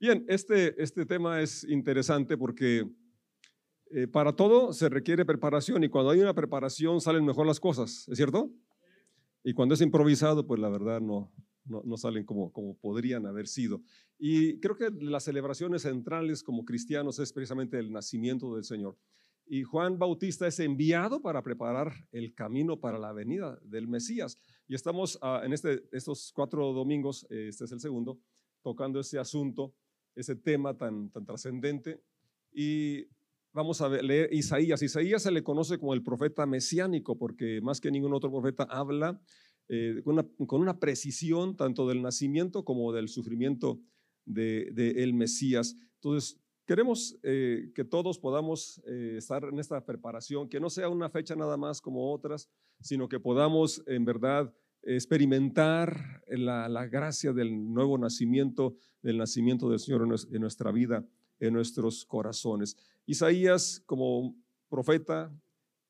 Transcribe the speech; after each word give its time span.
Bien, 0.00 0.24
este, 0.28 0.82
este 0.82 1.04
tema 1.04 1.42
es 1.42 1.62
interesante 1.64 2.38
porque 2.38 2.88
eh, 3.90 4.06
para 4.06 4.34
todo 4.34 4.72
se 4.72 4.88
requiere 4.88 5.26
preparación 5.26 5.84
y 5.84 5.90
cuando 5.90 6.10
hay 6.10 6.20
una 6.20 6.32
preparación 6.32 7.02
salen 7.02 7.22
mejor 7.22 7.46
las 7.46 7.60
cosas, 7.60 8.08
¿es 8.08 8.16
cierto? 8.16 8.50
Y 9.44 9.52
cuando 9.52 9.74
es 9.74 9.82
improvisado, 9.82 10.46
pues 10.46 10.58
la 10.58 10.70
verdad 10.70 11.02
no, 11.02 11.30
no, 11.66 11.96
salen 11.98 12.24
como, 12.24 12.50
como 12.50 12.78
podrían 12.78 13.26
haber 13.26 13.46
sido. 13.46 13.82
Y 14.18 14.58
creo 14.60 14.74
que 14.74 14.90
las 14.90 15.24
celebraciones 15.24 15.82
centrales 15.82 16.42
como 16.42 16.64
cristianos 16.64 17.18
es 17.18 17.30
precisamente 17.34 17.78
el 17.78 17.92
nacimiento 17.92 18.54
del 18.54 18.64
Señor. 18.64 18.96
Y 19.44 19.64
Juan 19.64 19.98
Bautista 19.98 20.46
es 20.46 20.60
enviado 20.60 21.20
para 21.20 21.42
preparar 21.42 21.92
el 22.10 22.34
camino 22.34 22.80
para 22.80 22.98
la 22.98 23.12
venida 23.12 23.58
del 23.64 23.86
Mesías. 23.86 24.38
Y 24.66 24.74
estamos 24.74 25.18
ah, 25.20 25.42
en 25.44 25.52
este, 25.52 25.82
estos 25.92 26.32
cuatro 26.34 26.72
domingos, 26.72 27.26
este 27.28 27.64
es 27.64 27.72
el 27.72 27.80
segundo, 27.80 28.18
tocando 28.62 29.00
ese 29.00 29.18
asunto, 29.18 29.74
ese 30.14 30.36
tema 30.36 30.76
tan, 30.76 31.10
tan 31.10 31.24
trascendente. 31.24 32.02
Y 32.52 33.06
vamos 33.52 33.80
a 33.80 33.88
leer 33.88 34.32
Isaías. 34.32 34.82
Isaías 34.82 35.22
se 35.22 35.30
le 35.30 35.42
conoce 35.42 35.78
como 35.78 35.94
el 35.94 36.02
profeta 36.02 36.46
mesiánico 36.46 37.18
porque 37.18 37.60
más 37.60 37.80
que 37.80 37.90
ningún 37.90 38.12
otro 38.12 38.30
profeta 38.30 38.64
habla 38.64 39.20
eh, 39.72 40.02
con, 40.04 40.60
una, 40.60 40.80
precisión 40.80 41.56
tanto 41.56 41.86
del 41.86 42.02
nacimiento 42.02 42.64
como 42.64 42.92
del 42.92 43.08
sufrimiento 43.08 43.80
de, 44.24 44.94
el 44.96 45.14
Mesías. 45.14 45.76
Entonces, 45.94 46.40
queremos 46.66 47.16
eh, 47.22 47.70
que 47.72 47.84
todos 47.84 48.18
podamos 48.18 48.82
eh, 48.84 49.14
estar 49.18 49.44
en 49.44 49.60
esta 49.60 49.86
preparación, 49.86 50.48
que 50.48 50.58
no 50.58 50.70
sea 50.70 50.88
una 50.88 51.08
fecha 51.08 51.36
nada 51.36 51.56
más 51.56 51.80
como 51.80 52.12
otras, 52.12 52.50
sino 52.80 53.08
que 53.08 53.20
podamos 53.20 53.80
en 53.86 54.04
verdad 54.04 54.52
experimentar 54.82 56.22
la, 56.28 56.68
la 56.68 56.86
gracia 56.86 57.32
del 57.32 57.72
nuevo 57.72 57.98
nacimiento, 57.98 58.76
del 59.02 59.18
nacimiento 59.18 59.68
del 59.68 59.78
Señor 59.78 60.02
en 60.02 60.40
nuestra 60.40 60.72
vida, 60.72 61.04
en 61.38 61.52
nuestros 61.52 62.04
corazones. 62.04 62.76
Isaías, 63.06 63.82
como 63.86 64.36
profeta, 64.68 65.32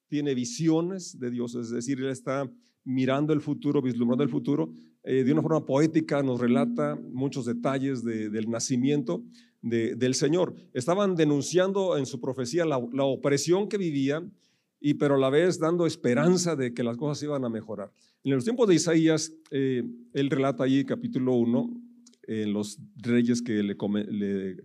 tiene 0.08 0.34
visiones 0.34 1.18
de 1.18 1.30
Dios, 1.30 1.54
es 1.54 1.70
decir, 1.70 1.98
él 2.00 2.08
está 2.08 2.50
mirando 2.84 3.32
el 3.32 3.40
futuro, 3.40 3.82
vislumbrando 3.82 4.24
el 4.24 4.30
futuro. 4.30 4.72
Eh, 5.02 5.24
de 5.24 5.32
una 5.32 5.42
forma 5.42 5.64
poética 5.64 6.22
nos 6.22 6.40
relata 6.40 6.98
muchos 7.12 7.46
detalles 7.46 8.02
del 8.04 8.50
nacimiento 8.50 9.22
del 9.62 10.14
Señor. 10.14 10.54
Estaban 10.72 11.14
denunciando 11.14 11.96
en 11.96 12.06
su 12.06 12.20
profecía 12.20 12.64
la, 12.64 12.78
opresión 12.78 13.68
que 13.68 13.78
vivían, 13.78 14.32
y 14.80 14.94
pero 14.94 15.16
a 15.16 15.18
la 15.18 15.30
vez 15.30 15.58
dando 15.58 15.86
esperanza 15.86 16.56
de 16.56 16.72
que 16.72 16.82
las 16.82 16.96
cosas 16.96 17.22
iban 17.22 17.44
a 17.44 17.50
mejorar. 17.50 17.92
En 18.22 18.34
los 18.34 18.44
tiempos 18.44 18.68
de 18.68 18.74
Isaías, 18.74 19.32
eh, 19.50 19.82
él 20.12 20.28
relata 20.28 20.64
allí 20.64 20.84
capítulo 20.84 21.36
1, 21.36 21.82
en 22.24 22.52
los 22.52 22.78
reyes 22.96 23.40
que 23.40 23.62
le, 23.62 23.74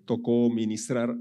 tocó 0.05 0.49
ministrar. 0.49 1.17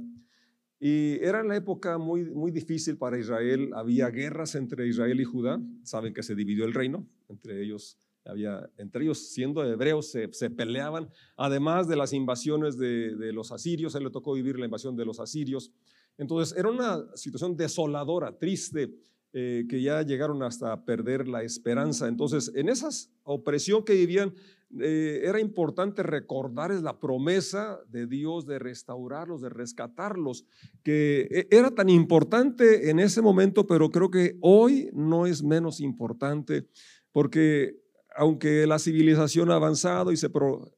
Y 0.80 1.12
era 1.22 1.44
la 1.44 1.54
época 1.54 1.96
muy, 1.96 2.24
muy 2.24 2.50
difícil 2.50 2.98
para 2.98 3.18
Israel, 3.20 3.70
había 3.74 4.10
guerras 4.10 4.56
entre 4.56 4.88
Israel 4.88 5.20
y 5.20 5.24
Judá, 5.24 5.62
saben 5.84 6.12
que 6.12 6.24
se 6.24 6.34
dividió 6.34 6.64
el 6.64 6.74
reino, 6.74 7.06
entre 7.28 7.62
ellos, 7.62 7.98
había, 8.24 8.68
entre 8.78 9.04
ellos 9.04 9.30
siendo 9.30 9.64
hebreos 9.64 10.10
se, 10.10 10.50
peleaban, 10.50 11.08
además 11.36 11.86
de 11.86 11.94
las 11.94 12.12
invasiones 12.12 12.76
de, 12.76 13.32
los 13.32 13.52
asirios, 13.52 13.94
él 13.94 14.02
le 14.02 14.10
tocó 14.10 14.34
vivir 14.34 14.58
la 14.58 14.64
invasión 14.64 14.96
de 14.96 15.04
los 15.04 15.20
asirios. 15.20 15.70
Entonces 16.18 16.58
era 16.58 16.68
una 16.68 17.04
situación 17.14 17.56
desoladora, 17.56 18.36
triste, 18.36 18.92
eh, 19.36 19.66
que 19.68 19.82
ya 19.82 20.02
llegaron 20.02 20.44
hasta 20.44 20.84
perder 20.84 21.26
la 21.26 21.42
esperanza. 21.42 22.06
Entonces, 22.06 22.52
en 22.54 22.68
esa 22.68 22.88
opresión 23.24 23.84
que 23.84 23.94
vivían, 23.94 24.32
eh, 24.80 25.22
era 25.24 25.40
importante 25.40 26.04
recordarles 26.04 26.82
la 26.82 27.00
promesa 27.00 27.80
de 27.88 28.06
Dios 28.06 28.46
de 28.46 28.60
restaurarlos, 28.60 29.40
de 29.40 29.48
rescatarlos, 29.48 30.44
que 30.84 31.26
e, 31.32 31.48
era 31.50 31.72
tan 31.72 31.88
importante 31.88 32.90
en 32.90 33.00
ese 33.00 33.22
momento, 33.22 33.66
pero 33.66 33.90
creo 33.90 34.08
que 34.08 34.36
hoy 34.40 34.88
no 34.92 35.26
es 35.26 35.42
menos 35.42 35.80
importante, 35.80 36.68
porque 37.10 37.76
aunque 38.16 38.68
la 38.68 38.78
civilización 38.78 39.50
ha 39.50 39.56
avanzado 39.56 40.12
y 40.12 40.16
se 40.16 40.28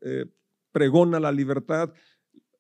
eh, 0.01 0.25
pregona 0.73 1.21
la 1.21 1.31
libertad, 1.31 1.93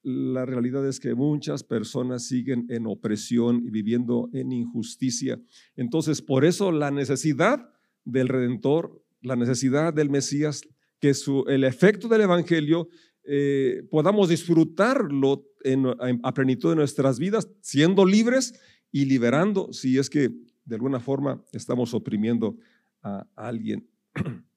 la 0.06 0.47
realidad 0.47 0.87
es 0.87 1.00
que 1.00 1.17
muchas 1.17 1.65
personas 1.65 2.28
siguen 2.28 2.67
en 2.69 2.87
opresión 2.87 3.61
y 3.67 3.71
viviendo 3.71 4.31
en 4.33 4.53
injusticia. 4.53 5.41
Entonces, 5.75 6.22
por 6.22 6.44
eso 6.44 6.71
la 6.71 6.93
necesidad 6.93 7.69
del 8.05 8.28
Redentor, 8.28 9.05
la 9.21 9.34
necesidad 9.34 9.93
del 9.93 10.09
Mesías, 10.09 10.62
que 11.00 11.12
su, 11.12 11.45
el 11.49 11.65
efecto 11.65 12.06
del 12.06 12.21
Evangelio 12.21 12.89
eh, 13.25 13.83
podamos 13.91 14.28
disfrutarlo 14.28 15.45
en, 15.65 15.87
a 16.22 16.33
plenitud 16.33 16.71
de 16.71 16.77
nuestras 16.77 17.19
vidas, 17.19 17.49
siendo 17.61 18.06
libres 18.06 18.55
y 18.93 19.06
liberando 19.06 19.72
si 19.72 19.99
es 19.99 20.09
que 20.09 20.31
de 20.65 20.75
alguna 20.77 21.00
forma 21.00 21.45
estamos 21.53 21.95
oprimiendo 21.95 22.56
a 23.03 23.27
alguien. 23.34 23.89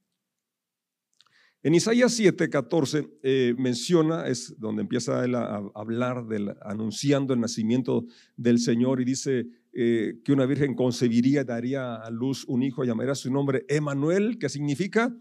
En 1.61 1.75
Isaías 1.75 2.13
7, 2.13 2.49
14 2.49 3.19
eh, 3.21 3.53
menciona, 3.57 4.27
es 4.27 4.57
donde 4.59 4.81
empieza 4.81 5.25
él 5.25 5.35
a, 5.35 5.61
hablar, 5.75 6.25
del, 6.25 6.55
anunciando 6.61 7.33
el 7.33 7.41
nacimiento 7.41 8.05
del 8.37 8.59
Señor 8.59 9.01
y 9.01 9.05
dice 9.05 9.45
eh, 9.73 10.21
que 10.23 10.31
una 10.31 10.45
virgen 10.45 10.73
concebiría, 10.73 11.43
daría 11.43 11.95
a 11.95 12.09
luz 12.11 12.45
un 12.47 12.63
hijo, 12.63 12.85
llamaría 12.85 13.13
su 13.13 13.29
nombre 13.29 13.65
Emanuel, 13.67 14.37
que 14.39 14.47
significa 14.47 15.13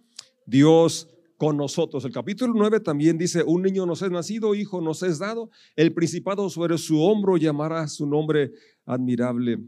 Dios 0.47 1.09
con 1.37 1.57
nosotros. 1.57 2.05
El 2.05 2.13
capítulo 2.13 2.53
9 2.55 2.81
también 2.81 3.19
dice, 3.19 3.43
un 3.43 3.63
niño 3.63 3.85
nos 3.85 4.03
es 4.03 4.11
nacido, 4.13 4.55
hijo 4.55 4.81
nos 4.81 5.03
es 5.03 5.19
dado, 5.19 5.51
el 5.75 5.93
principado 5.93 6.49
sobre 6.51 6.79
su 6.79 7.03
hombro 7.03 7.37
llamará 7.37 7.89
su 7.89 8.07
nombre 8.07 8.53
admirable, 8.87 9.59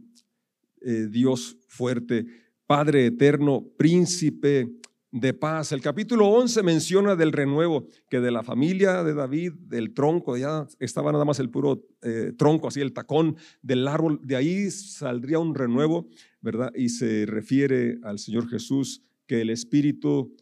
eh, 0.83 1.09
Dios 1.11 1.57
fuerte, 1.67 2.27
Padre 2.65 3.07
eterno, 3.07 3.67
príncipe 3.77 4.80
de 5.13 5.35
paz. 5.35 5.73
El 5.73 5.81
capítulo 5.81 6.29
11 6.29 6.63
menciona 6.63 7.17
del 7.17 7.33
renuevo, 7.33 7.87
que 8.09 8.21
de 8.21 8.31
la 8.31 8.43
familia 8.43 9.03
de 9.03 9.15
David, 9.15 9.53
del 9.67 9.93
tronco, 9.93 10.37
ya 10.37 10.67
estaba 10.79 11.13
nada 11.13 11.25
más 11.25 11.41
el 11.41 11.51
puro 11.51 11.85
eh, 12.03 12.33
tronco, 12.37 12.69
así 12.69 12.81
el 12.81 12.93
tacón 12.93 13.37
del 13.63 13.89
árbol, 13.89 14.21
de 14.23 14.37
ahí 14.37 14.71
saldría 14.71 15.39
un 15.39 15.55
renuevo, 15.55 16.09
¿verdad? 16.41 16.73
Y 16.75 16.91
se 16.91 17.27
refiere 17.27 17.99
al 18.03 18.19
Señor 18.19 18.49
Jesús, 18.49 19.03
que 19.27 19.41
el 19.41 19.51
Espíritu 19.51 20.35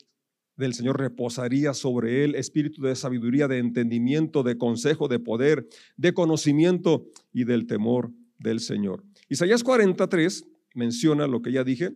del 0.56 0.74
Señor 0.74 0.98
reposaría 0.98 1.72
sobre 1.72 2.24
él, 2.24 2.34
espíritu 2.34 2.82
de 2.82 2.96
sabiduría, 2.96 3.46
de 3.46 3.58
entendimiento, 3.58 4.42
de 4.42 4.58
consejo, 4.58 5.06
de 5.06 5.20
poder, 5.20 5.68
de 5.96 6.12
conocimiento 6.12 7.06
y 7.32 7.44
del 7.44 7.66
temor 7.66 8.10
del 8.38 8.58
Señor. 8.58 9.04
Isaías 9.28 9.62
43 9.62 10.44
menciona 10.74 11.28
lo 11.28 11.42
que 11.42 11.52
ya 11.52 11.62
dije, 11.62 11.92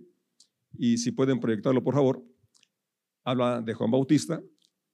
y 0.78 0.98
si 0.98 1.10
pueden 1.10 1.40
proyectarlo 1.40 1.82
por 1.82 1.94
favor, 1.94 2.22
habla 3.24 3.60
de 3.62 3.74
Juan 3.74 3.90
Bautista, 3.90 4.42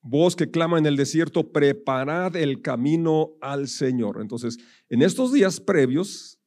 voz 0.01 0.37
que 0.37 0.51
clama 0.51 0.79
en 0.79 0.87
el 0.87 0.97
desierto, 0.97 1.53
preparad 1.53 2.37
el 2.37 2.63
camino 2.63 3.33
al 3.41 3.69
Señor. 3.69 4.21
Entonces, 4.21 4.59
en 4.89 5.03
estos 5.03 5.33
días 5.33 5.61
previos 5.61 6.39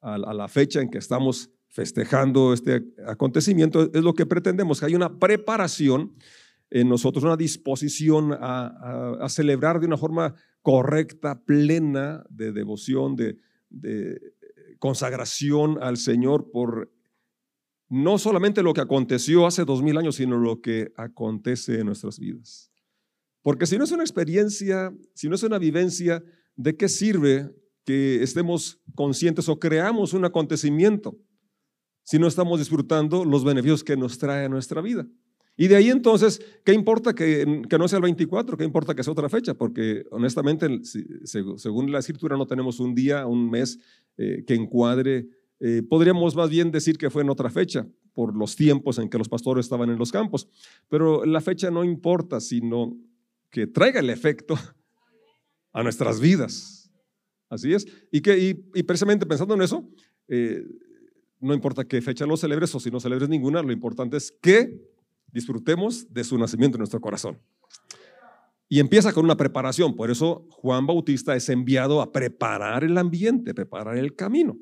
a, 0.00 0.18
la 0.18 0.48
fecha 0.48 0.80
en 0.80 0.90
que 0.90 0.98
estamos 0.98 1.50
festejando 1.68 2.52
este 2.52 2.84
acontecimiento, 3.06 3.90
es 3.92 4.02
lo 4.02 4.14
que 4.14 4.26
pretendemos, 4.26 4.80
que 4.80 4.86
hay 4.86 4.94
una 4.94 5.18
preparación 5.18 6.14
en 6.70 6.88
nosotros 6.88 7.24
una 7.24 7.36
disposición 7.36 8.36
a, 8.38 9.26
celebrar 9.28 9.80
de 9.80 9.86
una 9.86 9.96
forma 9.96 10.34
correcta, 10.62 11.42
plena 11.44 12.24
de 12.28 12.52
devoción, 12.52 13.16
de, 13.16 13.36
consagración 14.78 15.82
al 15.82 15.96
Señor 15.96 16.50
por 16.52 16.92
no 17.88 18.18
solamente 18.18 18.62
lo 18.62 18.74
que 18.74 18.80
aconteció 18.80 19.46
hace 19.46 19.64
dos 19.64 19.82
mil 19.82 19.96
años, 19.96 20.16
sino 20.16 20.38
lo 20.38 20.60
que 20.60 20.92
acontece 20.96 21.80
en 21.80 21.86
nuestras 21.86 22.18
vidas. 22.18 22.70
Porque 23.42 23.66
si 23.66 23.78
no 23.78 23.84
es 23.84 23.92
una 23.92 24.02
experiencia, 24.02 24.92
si 25.14 25.28
no 25.28 25.34
es 25.34 25.42
una 25.42 25.58
vivencia, 25.58 26.22
¿de 26.56 26.76
qué 26.76 26.88
sirve 26.88 27.50
que 27.84 28.22
estemos 28.22 28.80
conscientes 28.94 29.48
o 29.48 29.58
creamos 29.58 30.12
un 30.12 30.24
acontecimiento 30.24 31.16
si 32.02 32.18
no 32.18 32.26
estamos 32.26 32.58
disfrutando 32.58 33.24
los 33.24 33.44
beneficios 33.44 33.82
que 33.82 33.96
nos 33.96 34.18
trae 34.18 34.48
nuestra 34.48 34.82
vida? 34.82 35.06
Y 35.60 35.66
de 35.66 35.74
ahí 35.74 35.90
entonces, 35.90 36.40
¿qué 36.64 36.72
importa 36.72 37.14
que, 37.14 37.44
no 37.78 37.88
sea 37.88 37.96
el 37.96 38.02
24? 38.04 38.56
¿Qué 38.56 38.64
importa 38.64 38.94
que 38.94 39.02
sea 39.02 39.12
otra 39.12 39.28
fecha? 39.28 39.54
Porque 39.54 40.04
honestamente, 40.12 40.68
según 40.84 41.90
la 41.90 41.98
escritura, 41.98 42.36
no 42.36 42.46
tenemos 42.46 42.78
un 42.78 42.94
día, 42.94 43.26
un 43.26 43.50
mes 43.50 43.80
eh, 44.18 44.44
que 44.46 44.54
encuadre. 44.54 45.28
Eh, 45.60 45.82
podríamos 45.82 46.36
más 46.36 46.50
bien 46.50 46.70
decir 46.70 46.98
que 46.98 47.10
fue 47.10 47.22
en 47.22 47.30
otra 47.30 47.50
fecha, 47.50 47.86
por 48.12 48.36
los 48.36 48.54
tiempos 48.54 48.98
en 48.98 49.08
que 49.08 49.18
los 49.18 49.28
pastores 49.28 49.66
estaban 49.66 49.90
en 49.90 49.98
los 49.98 50.12
campos. 50.12 50.48
Pero 50.88 51.24
la 51.24 51.40
fecha 51.40 51.70
no 51.70 51.84
importa, 51.84 52.40
sino 52.40 52.96
que 53.50 53.66
traiga 53.66 54.00
el 54.00 54.10
efecto 54.10 54.56
a 55.72 55.82
nuestras 55.82 56.20
vidas. 56.20 56.90
Así 57.48 57.72
es. 57.72 57.86
Y, 58.12 58.20
que, 58.20 58.38
y, 58.74 58.82
precisamente 58.82 59.26
pensando 59.26 59.54
en 59.54 59.62
eso, 59.62 59.88
eh, 60.28 60.64
no 61.40 61.54
importa 61.54 61.86
qué 61.86 62.00
fecha 62.02 62.26
lo 62.26 62.36
celebres 62.36 62.74
o 62.74 62.80
si 62.80 62.90
no 62.90 63.00
celebres 63.00 63.28
ninguna, 63.28 63.62
lo 63.62 63.72
importante 63.72 64.16
es 64.16 64.30
que 64.30 64.80
disfrutemos 65.32 66.12
de 66.12 66.24
su 66.24 66.36
nacimiento 66.38 66.76
en 66.76 66.80
nuestro 66.80 67.00
corazón. 67.00 67.38
Y 68.68 68.80
empieza 68.80 69.12
con 69.12 69.24
una 69.24 69.36
preparación. 69.36 69.96
Por 69.96 70.10
eso 70.10 70.46
Juan 70.50 70.86
Bautista 70.86 71.34
es 71.34 71.48
enviado 71.48 72.02
a 72.02 72.12
preparar 72.12 72.84
el 72.84 72.98
ambiente, 72.98 73.54
preparar 73.54 73.96
el 73.96 74.14
camino. 74.14 74.58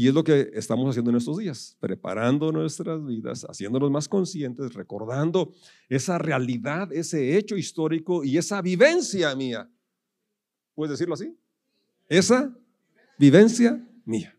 Y 0.00 0.08
es 0.08 0.14
lo 0.14 0.24
que 0.24 0.50
estamos 0.54 0.88
haciendo 0.88 1.10
en 1.10 1.18
estos 1.18 1.36
días, 1.36 1.76
preparando 1.78 2.50
nuestras 2.50 3.04
vidas, 3.04 3.44
haciéndonos 3.44 3.90
más 3.90 4.08
conscientes, 4.08 4.72
recordando 4.72 5.52
esa 5.90 6.16
realidad, 6.16 6.90
ese 6.90 7.36
hecho 7.36 7.54
histórico 7.54 8.24
y 8.24 8.38
esa 8.38 8.62
vivencia 8.62 9.36
mía. 9.36 9.70
¿Puedes 10.74 10.92
decirlo 10.92 11.12
así? 11.12 11.36
Esa 12.08 12.50
vivencia 13.18 13.86
mía. 14.06 14.34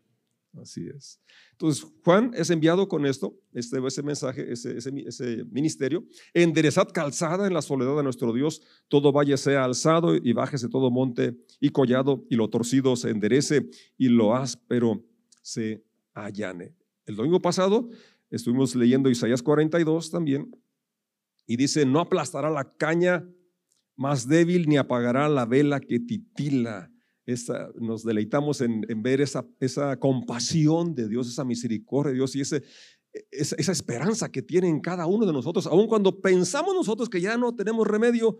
Así 0.60 0.88
es. 0.88 1.20
Entonces, 1.52 1.86
Juan 2.02 2.32
es 2.34 2.50
enviado 2.50 2.88
con 2.88 3.06
esto, 3.06 3.38
este, 3.52 3.78
ese 3.86 4.02
mensaje, 4.02 4.50
ese, 4.52 4.78
ese, 4.78 5.44
ministerio. 5.44 6.04
Enderezad 6.34 6.88
calzada 6.88 7.46
en 7.46 7.54
la 7.54 7.62
soledad 7.62 7.96
de 7.96 8.02
nuestro 8.02 8.32
Dios, 8.32 8.62
todo 8.88 9.12
valle 9.12 9.36
sea 9.36 9.62
alzado 9.62 10.16
y 10.16 10.32
bájese 10.32 10.68
todo 10.68 10.90
monte 10.90 11.36
y 11.60 11.68
collado, 11.68 12.26
y 12.28 12.34
lo 12.34 12.50
torcido 12.50 12.96
se 12.96 13.10
enderece 13.10 13.70
y 13.96 14.08
lo 14.08 14.34
áspero 14.34 15.04
se 15.42 15.84
allane. 16.14 16.74
El 17.04 17.16
domingo 17.16 17.40
pasado 17.40 17.90
estuvimos 18.30 18.74
leyendo 18.74 19.10
Isaías 19.10 19.42
42 19.42 20.10
también, 20.10 20.50
y 21.46 21.56
dice: 21.56 21.84
No 21.84 22.00
aplastará 22.00 22.48
la 22.50 22.72
caña 22.76 23.28
más 23.96 24.26
débil, 24.26 24.68
ni 24.68 24.78
apagará 24.78 25.28
la 25.28 25.44
vela 25.44 25.80
que 25.80 26.00
titila 26.00 26.92
nos 27.80 28.02
deleitamos 28.02 28.60
en, 28.60 28.84
ver 29.02 29.20
esa, 29.20 29.46
esa, 29.60 29.98
compasión 29.98 30.94
de 30.94 31.08
Dios, 31.08 31.28
esa 31.28 31.44
misericordia 31.44 32.10
de 32.10 32.16
Dios 32.16 32.34
y 32.34 32.40
ese, 32.40 32.62
esa, 33.30 33.56
esa, 33.56 33.72
esperanza 33.72 34.30
que 34.30 34.42
tiene 34.42 34.68
en 34.68 34.80
cada 34.80 35.06
uno 35.06 35.24
de 35.24 35.32
nosotros, 35.32 35.66
aun 35.66 35.86
cuando 35.86 36.20
pensamos 36.20 36.74
nosotros 36.74 37.08
que 37.08 37.20
ya 37.20 37.36
no 37.36 37.54
tenemos 37.54 37.86
remedio, 37.86 38.38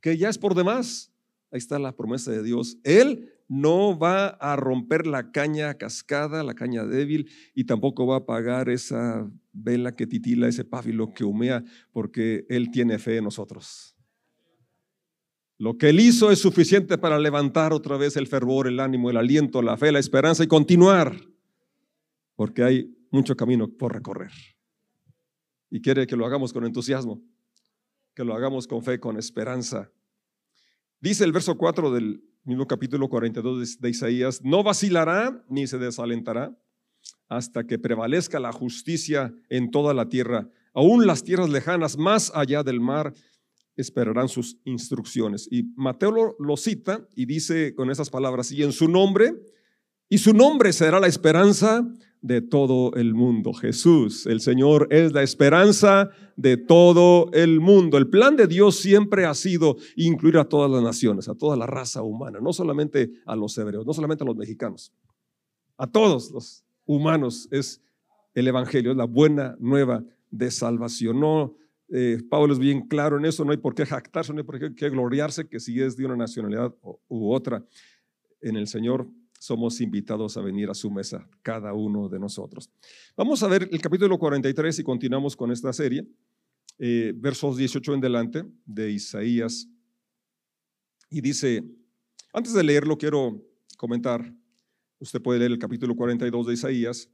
que 0.00 0.16
ya 0.16 0.28
es 0.28 0.38
por 0.38 0.54
demás. 0.54 1.12
Ahí 1.52 1.58
está 1.58 1.78
la 1.78 1.96
promesa 1.96 2.30
de 2.30 2.42
Dios. 2.42 2.78
Él 2.84 3.32
no 3.50 3.98
va 3.98 4.28
a 4.28 4.54
romper 4.54 5.08
la 5.08 5.32
caña 5.32 5.74
cascada, 5.74 6.44
la 6.44 6.54
caña 6.54 6.84
débil, 6.84 7.28
y 7.52 7.64
tampoco 7.64 8.06
va 8.06 8.14
a 8.14 8.18
apagar 8.18 8.68
esa 8.68 9.28
vela 9.52 9.96
que 9.96 10.06
titila, 10.06 10.46
ese 10.46 10.64
páfilo 10.64 11.12
que 11.12 11.24
humea, 11.24 11.64
porque 11.90 12.46
Él 12.48 12.70
tiene 12.70 13.00
fe 13.00 13.16
en 13.16 13.24
nosotros. 13.24 13.96
Lo 15.58 15.76
que 15.76 15.88
Él 15.88 15.98
hizo 15.98 16.30
es 16.30 16.38
suficiente 16.38 16.96
para 16.96 17.18
levantar 17.18 17.72
otra 17.72 17.96
vez 17.96 18.16
el 18.16 18.28
fervor, 18.28 18.68
el 18.68 18.78
ánimo, 18.78 19.10
el 19.10 19.16
aliento, 19.16 19.62
la 19.62 19.76
fe, 19.76 19.90
la 19.90 19.98
esperanza 19.98 20.44
y 20.44 20.46
continuar, 20.46 21.16
porque 22.36 22.62
hay 22.62 22.96
mucho 23.10 23.34
camino 23.34 23.68
por 23.68 23.92
recorrer. 23.92 24.30
Y 25.70 25.82
quiere 25.82 26.06
que 26.06 26.14
lo 26.14 26.24
hagamos 26.24 26.52
con 26.52 26.64
entusiasmo, 26.64 27.20
que 28.14 28.22
lo 28.22 28.32
hagamos 28.32 28.68
con 28.68 28.84
fe, 28.84 29.00
con 29.00 29.16
esperanza. 29.16 29.90
Dice 31.00 31.24
el 31.24 31.32
verso 31.32 31.58
4 31.58 31.90
del 31.90 32.29
mismo 32.44 32.66
capítulo 32.66 33.08
42 33.08 33.80
de 33.80 33.90
Isaías, 33.90 34.40
no 34.42 34.62
vacilará 34.62 35.44
ni 35.48 35.66
se 35.66 35.78
desalentará 35.78 36.56
hasta 37.28 37.64
que 37.64 37.78
prevalezca 37.78 38.40
la 38.40 38.52
justicia 38.52 39.32
en 39.48 39.70
toda 39.70 39.94
la 39.94 40.08
tierra, 40.08 40.48
aún 40.74 41.06
las 41.06 41.22
tierras 41.22 41.48
lejanas 41.48 41.96
más 41.96 42.32
allá 42.34 42.62
del 42.62 42.80
mar 42.80 43.12
esperarán 43.76 44.28
sus 44.28 44.58
instrucciones. 44.64 45.48
Y 45.50 45.72
Mateo 45.76 46.34
lo, 46.38 46.56
cita 46.56 47.06
y 47.14 47.26
dice 47.26 47.74
con 47.74 47.90
esas 47.90 48.10
palabras, 48.10 48.52
y 48.52 48.62
en 48.62 48.72
su 48.72 48.88
nombre, 48.88 49.34
y 50.08 50.18
su 50.18 50.34
nombre 50.34 50.72
será 50.72 50.98
la 51.00 51.06
esperanza 51.06 51.86
de 52.22 52.42
todo 52.42 52.94
el 52.94 53.14
mundo. 53.14 53.52
Jesús, 53.52 54.26
el 54.26 54.40
Señor, 54.40 54.88
es 54.90 55.12
la 55.12 55.22
esperanza 55.22 56.10
de 56.36 56.56
todo 56.56 57.30
el 57.32 57.60
mundo. 57.60 57.98
El 57.98 58.08
plan 58.08 58.36
de 58.36 58.46
Dios 58.46 58.76
siempre 58.76 59.24
ha 59.24 59.34
sido 59.34 59.76
incluir 59.96 60.38
a 60.38 60.44
todas 60.44 60.70
las 60.70 60.82
naciones, 60.82 61.28
a 61.28 61.34
toda 61.34 61.56
la 61.56 61.66
raza 61.66 62.02
humana, 62.02 62.38
no 62.40 62.52
solamente 62.52 63.10
a 63.26 63.36
los 63.36 63.56
hebreos, 63.56 63.86
no 63.86 63.92
solamente 63.94 64.24
a 64.24 64.26
los 64.26 64.36
mexicanos, 64.36 64.92
a 65.76 65.86
todos 65.86 66.30
los 66.30 66.64
humanos 66.84 67.48
es 67.50 67.80
el 68.34 68.48
Evangelio, 68.48 68.90
es 68.90 68.96
la 68.96 69.06
buena 69.06 69.56
nueva 69.58 70.04
de 70.30 70.50
salvación. 70.50 71.20
No 71.20 71.56
eh, 71.92 72.18
Pablo 72.28 72.52
es 72.52 72.58
bien 72.58 72.86
claro 72.86 73.18
en 73.18 73.24
eso, 73.24 73.44
no 73.44 73.50
hay 73.50 73.56
por 73.56 73.74
qué 73.74 73.84
jactarse, 73.84 74.32
no 74.32 74.38
hay 74.38 74.44
por 74.44 74.74
qué, 74.74 74.90
gloriarse 74.90 75.48
que 75.48 75.58
si 75.58 75.80
es 75.80 75.96
de 75.96 76.06
una 76.06 76.16
nacionalidad 76.16 76.72
u 77.08 77.32
otra, 77.32 77.64
en 78.40 78.56
el 78.56 78.68
Señor 78.68 79.08
somos 79.40 79.80
invitados 79.80 80.36
a 80.36 80.42
venir 80.42 80.68
a 80.68 80.74
su 80.74 80.90
mesa, 80.90 81.26
cada 81.40 81.72
uno 81.72 82.10
de 82.10 82.20
nosotros. 82.20 82.68
Vamos 83.16 83.42
a 83.42 83.48
ver 83.48 83.70
el 83.72 83.80
capítulo 83.80 84.18
43 84.18 84.80
y 84.80 84.82
continuamos 84.82 85.34
con 85.34 85.50
esta 85.50 85.72
serie, 85.72 86.06
eh, 86.78 87.14
versos 87.16 87.56
18 87.56 87.94
en 87.94 88.00
delante 88.02 88.44
de 88.66 88.90
Isaías. 88.90 89.66
Y 91.08 91.22
dice, 91.22 91.64
antes 92.34 92.52
de 92.52 92.62
leerlo 92.62 92.98
quiero 92.98 93.42
comentar, 93.78 94.30
usted 94.98 95.22
puede 95.22 95.38
leer 95.38 95.52
el 95.52 95.58
capítulo 95.58 95.96
42 95.96 96.46
de 96.46 96.52
Isaías, 96.52 97.08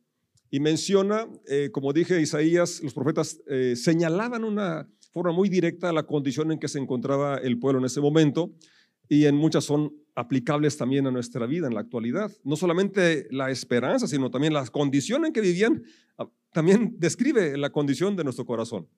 y 0.50 0.58
menciona, 0.58 1.29
eh, 1.46 1.70
como 1.72 1.93
dije, 1.93 2.20
Isaías, 2.20 2.82
los 2.82 2.94
profetas 2.94 3.40
eh, 3.46 3.75
señalaban 3.76 4.43
una 4.43 4.88
forma 5.12 5.32
muy 5.32 5.49
directa 5.49 5.93
la 5.93 6.06
condición 6.06 6.50
en 6.50 6.58
que 6.58 6.67
se 6.67 6.81
encontraba 6.81 7.38
el 7.38 7.58
pueblo 7.61 7.79
en 7.79 7.87
ese 7.87 8.00
momento 8.00 8.52
y 9.08 9.26
en 9.26 9.37
muchas 9.37 9.64
son 9.64 9.93
aplicables 10.16 10.76
también 10.76 11.06
a 11.06 11.12
nuestra 11.12 11.46
vida 11.46 11.68
en 11.68 11.74
la 11.74 11.80
actualidad. 11.80 12.32
No 12.42 12.56
solamente 12.56 13.28
la 13.30 13.50
esperanza, 13.50 14.08
sino 14.08 14.30
también 14.30 14.52
la 14.52 14.66
condición 14.66 15.24
en 15.24 15.32
que 15.32 15.40
vivían, 15.40 15.84
ah, 16.18 16.28
también 16.52 16.96
describe 16.98 17.56
la 17.56 17.70
condición 17.70 18.16
de 18.16 18.24
nuestro 18.24 18.44
corazón. 18.44 18.88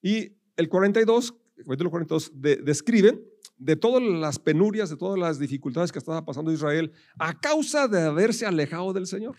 Y 0.00 0.36
el 0.56 0.68
42, 0.68 1.34
el 1.56 1.90
42 1.90 2.32
describe 2.62 3.20
de 3.56 3.76
todas 3.76 4.02
las 4.02 4.38
penurias, 4.38 4.90
de 4.90 4.96
todas 4.96 5.18
las 5.18 5.40
dificultades 5.40 5.90
que 5.90 5.98
estaba 5.98 6.24
pasando 6.24 6.52
Israel 6.52 6.92
a 7.18 7.40
causa 7.40 7.88
de 7.88 8.02
haberse 8.02 8.46
alejado 8.46 8.92
del 8.92 9.06
Señor 9.06 9.36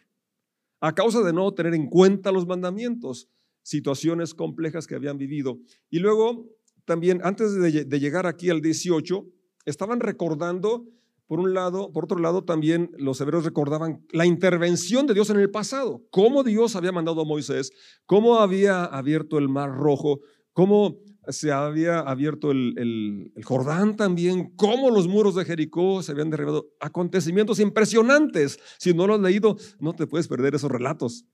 a 0.83 0.93
causa 0.93 1.21
de 1.21 1.31
no 1.31 1.49
tener 1.53 1.73
en 1.73 1.87
cuenta 1.87 2.29
los 2.33 2.45
mandamientos, 2.45 3.29
situaciones 3.61 4.33
complejas 4.33 4.85
que 4.85 4.95
habían 4.95 5.17
vivido. 5.17 5.57
Y 5.89 5.99
luego, 5.99 6.49
también, 6.83 7.21
antes 7.23 7.55
de, 7.55 7.99
llegar 8.01 8.27
aquí 8.27 8.49
al 8.49 8.59
18, 8.59 9.25
estaban 9.65 9.99
recordando, 9.99 10.85
por 11.27 11.39
un 11.39 11.53
lado, 11.53 11.91
por 11.91 12.05
otro 12.05 12.19
lado, 12.19 12.43
también 12.43 12.91
los 12.97 13.19
hebreos 13.21 13.45
recordaban 13.45 14.05
la 14.11 14.25
intervención 14.25 15.07
de 15.07 15.13
Dios 15.13 15.29
en 15.29 15.39
el 15.39 15.49
pasado, 15.49 16.05
cómo 16.11 16.43
Dios 16.43 16.75
había 16.75 16.91
mandado 16.91 17.21
a 17.21 17.25
Moisés, 17.25 17.71
cómo 18.05 18.39
había 18.39 18.85
abierto 18.85 19.37
el 19.37 19.49
mar 19.49 19.71
rojo, 19.71 20.19
cómo 20.53 20.99
se 21.27 21.51
había 21.51 21.99
abierto 21.99 22.51
el, 22.51 23.31
Jordán 23.43 23.95
también, 23.95 24.53
cómo 24.55 24.91
los 24.91 25.07
muros 25.07 25.35
de 25.35 25.45
Jericó 25.45 26.03
se 26.03 26.11
habían 26.11 26.29
derribado. 26.29 26.69
Acontecimientos 26.79 27.59
impresionantes. 27.59 28.59
Si 28.77 28.93
no 28.93 29.07
lo 29.07 29.15
has 29.15 29.21
leído, 29.21 29.57
no 29.79 29.93
te 29.93 30.07
puedes 30.07 30.27
perder 30.27 30.55
esos 30.55 30.69
relatos. 30.69 31.25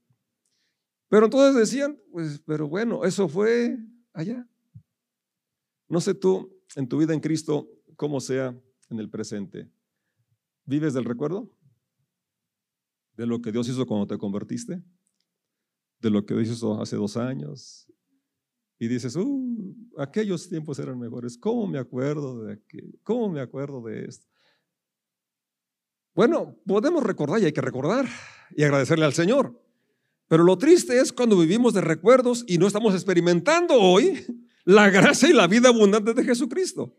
Pero 1.10 1.26
entonces 1.26 1.56
decían, 1.56 2.00
pues, 2.12 2.42
pero 2.46 2.68
bueno, 2.68 3.04
eso 3.04 3.28
fue 3.28 3.78
allá. 4.14 4.48
No 5.88 6.02
sé 6.02 6.14
tú, 6.14 6.56
en 6.76 6.88
tu 6.88 7.00
vida 7.00 7.16
en 7.16 7.20
Cristo, 7.20 7.68
cómo 8.00 8.22
sea 8.22 8.58
en 8.90 9.00
el 9.00 9.10
presente. 9.10 9.70
¿Vives 10.64 10.94
del 10.94 11.04
recuerdo? 11.04 11.52
¿De 13.18 13.28
lo 13.28 13.42
que 13.42 13.52
Dios 13.52 13.68
hizo 13.68 13.86
cuando 13.86 14.08
te 14.08 14.18
convertiste? 14.18 14.82
¿De 16.00 16.10
lo 16.10 16.26
que 16.26 16.34
Dios 16.34 16.48
hizo 16.48 16.82
hace 16.82 16.96
dos 16.96 17.18
años? 17.18 17.86
y 18.82 18.88
dices, 18.88 19.18
uh, 19.18 19.76
aquellos 19.98 20.48
tiempos 20.48 20.80
eran 20.80 20.98
mejores. 20.98 21.38
¿Cómo 21.38 21.68
me 21.68 21.78
acuerdo 21.78 22.46
de 22.46 22.54
aquello? 22.54 22.98
¿Cómo 23.04 23.28
me 23.28 23.42
acuerdo 23.42 23.82
de 23.82 24.06
esto? 24.06 24.26
Bueno, 26.16 26.56
podemos 26.66 27.04
recordar 27.04 27.42
y 27.42 27.46
hay 27.46 27.52
que 27.52 27.60
recordar 27.60 28.08
y 28.56 28.64
agradecerle 28.64 29.04
al 29.04 29.14
Señor. 29.14 29.62
Pero 30.30 30.46
lo 30.46 30.58
triste 30.58 30.98
es 30.98 31.12
cuando 31.12 31.38
vivimos 31.38 31.74
de 31.74 31.82
recuerdos 31.82 32.46
y 32.48 32.58
no 32.58 32.68
estamos 32.68 32.94
experimentando 32.94 33.74
hoy 33.74 34.26
la 34.64 34.90
gracia 34.90 35.30
y 35.30 35.34
la 35.34 35.48
vida 35.48 35.68
abundante 35.68 36.14
de 36.14 36.24
Jesucristo. 36.24 36.96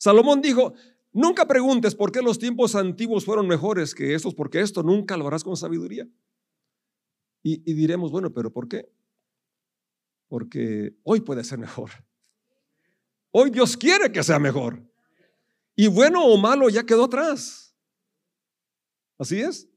Salomón 0.00 0.40
dijo, 0.42 0.72
nunca 1.12 1.46
preguntes 1.46 1.94
por 1.94 2.10
qué 2.10 2.22
los 2.22 2.40
tiempos 2.40 2.74
antiguos 2.74 3.24
fueron 3.24 3.46
mejores 3.46 3.94
que 3.94 4.14
estos, 4.14 4.34
porque 4.34 4.60
esto 4.60 4.82
nunca 4.82 5.16
lo 5.16 5.28
harás 5.28 5.44
con 5.44 5.56
sabiduría. 5.56 6.08
Y, 7.42 7.58
diremos, 7.72 8.10
bueno, 8.10 8.32
pero 8.32 8.52
¿por 8.52 8.66
qué? 8.66 8.90
porque 10.30 10.96
hoy 11.02 11.20
puede 11.20 11.42
ser 11.42 11.58
mejor. 11.58 11.90
Hoy 13.32 13.50
Dios 13.50 13.76
quiere 13.76 14.12
que 14.12 14.22
sea 14.22 14.38
mejor. 14.38 14.80
Y 15.74 15.88
bueno 15.88 16.24
o 16.24 16.38
malo 16.38 16.68
ya 16.68 16.86
quedó 16.86 17.04
atrás. 17.04 17.74
Así 19.18 19.40
es. 19.40 19.68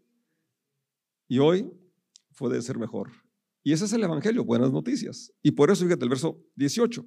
Y 1.27 1.39
hoy 1.39 1.73
puede 2.37 2.61
ser 2.61 2.77
mejor. 2.77 3.11
Y 3.63 3.73
ese 3.73 3.85
es 3.85 3.93
el 3.93 4.03
Evangelio, 4.03 4.45
buenas 4.45 4.71
noticias. 4.71 5.33
Y 5.41 5.51
por 5.51 5.71
eso 5.71 5.85
fíjate 5.85 6.03
el 6.03 6.09
verso 6.09 6.39
18. 6.55 7.03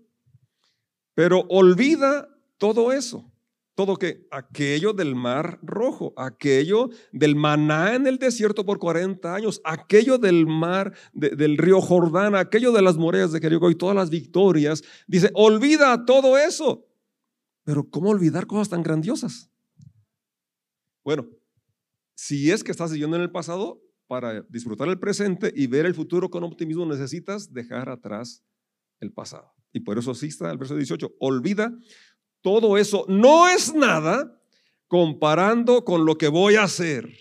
Pero 1.14 1.46
olvida 1.48 2.28
todo 2.58 2.92
eso. 2.92 3.32
todo 3.74 3.98
que 3.98 4.26
aquello 4.30 4.94
del 4.94 5.14
mar 5.14 5.58
rojo, 5.62 6.14
aquello 6.16 6.88
del 7.12 7.36
maná 7.36 7.94
en 7.94 8.06
el 8.06 8.16
desierto 8.16 8.64
por 8.64 8.78
40 8.78 9.34
años, 9.34 9.60
aquello 9.64 10.16
del 10.16 10.46
mar 10.46 10.94
del 11.12 11.58
río 11.58 11.82
Jordán, 11.82 12.34
aquello 12.34 12.72
de 12.72 12.80
las 12.80 12.96
murallas 12.96 13.32
de 13.32 13.40
Jericó 13.40 13.70
y 13.70 13.74
todas 13.74 13.94
las 13.94 14.08
victorias. 14.08 14.82
Dice, 15.06 15.30
olvida 15.34 16.06
todo 16.06 16.38
eso. 16.38 16.86
Pero 17.64 17.86
¿cómo 17.90 18.08
olvidar 18.08 18.46
cosas 18.46 18.70
tan 18.70 18.82
grandiosas? 18.82 19.50
Bueno, 21.04 21.28
si 22.14 22.50
es 22.50 22.64
que 22.64 22.70
estás 22.70 22.92
viviendo 22.92 23.16
en 23.16 23.22
el 23.24 23.30
pasado, 23.30 23.82
para 24.06 24.42
disfrutar 24.42 24.88
el 24.88 24.98
presente 24.98 25.52
y 25.54 25.66
ver 25.66 25.86
el 25.86 25.94
futuro 25.94 26.30
con 26.30 26.44
optimismo, 26.44 26.86
necesitas 26.86 27.52
dejar 27.52 27.88
atrás 27.88 28.44
el 29.00 29.12
pasado. 29.12 29.52
Y 29.72 29.80
por 29.80 29.98
eso 29.98 30.12
así 30.12 30.28
está 30.28 30.50
el 30.50 30.58
verso 30.58 30.76
18. 30.76 31.16
Olvida 31.18 31.76
todo 32.46 32.78
eso. 32.78 33.04
No 33.08 33.48
es 33.48 33.74
nada 33.74 34.40
comparando 34.86 35.84
con 35.84 36.06
lo 36.06 36.16
que 36.16 36.28
voy 36.28 36.54
a 36.54 36.62
hacer. 36.62 37.12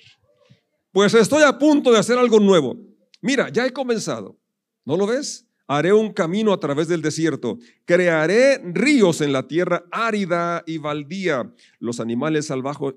Pues 0.92 1.16
estoy 1.16 1.42
a 1.42 1.58
punto 1.58 1.92
de 1.92 1.98
hacer 1.98 2.20
algo 2.20 2.40
nuevo. 2.40 2.78
Mira, 3.24 3.50
ya 3.50 3.66
he 3.66 3.74
comenzado. 3.74 4.38
¿No 4.86 4.96
lo 4.96 5.08
ves? 5.08 5.48
Haré 5.66 5.92
un 5.94 6.14
camino 6.14 6.54
a 6.54 6.60
través 6.60 6.88
del 6.88 7.02
desierto. 7.02 7.58
Crearé 7.86 8.62
ríos 8.66 9.20
en 9.20 9.34
la 9.34 9.48
tierra 9.48 9.84
árida 9.90 10.64
y 10.68 10.78
baldía. 10.78 11.52
Los 11.80 12.00
animales 12.00 12.46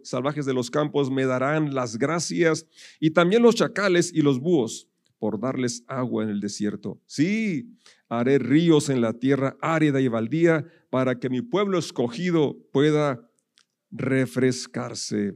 salvajes 0.02 0.44
de 0.44 0.52
los 0.52 0.70
campos 0.70 1.10
me 1.10 1.24
darán 1.24 1.74
las 1.74 1.96
gracias 1.96 2.66
y 3.00 3.12
también 3.12 3.40
los 3.40 3.54
chacales 3.54 4.12
y 4.12 4.20
los 4.20 4.38
búhos 4.38 4.86
por 5.18 5.40
darles 5.40 5.84
agua 5.86 6.24
en 6.24 6.30
el 6.30 6.40
desierto. 6.40 7.00
Sí, 7.06 7.76
haré 8.08 8.38
ríos 8.38 8.88
en 8.88 9.00
la 9.00 9.12
tierra 9.12 9.56
árida 9.60 10.00
y 10.00 10.08
baldía 10.08 10.66
para 10.90 11.18
que 11.18 11.28
mi 11.28 11.42
pueblo 11.42 11.78
escogido 11.78 12.56
pueda 12.72 13.28
refrescarse. 13.90 15.34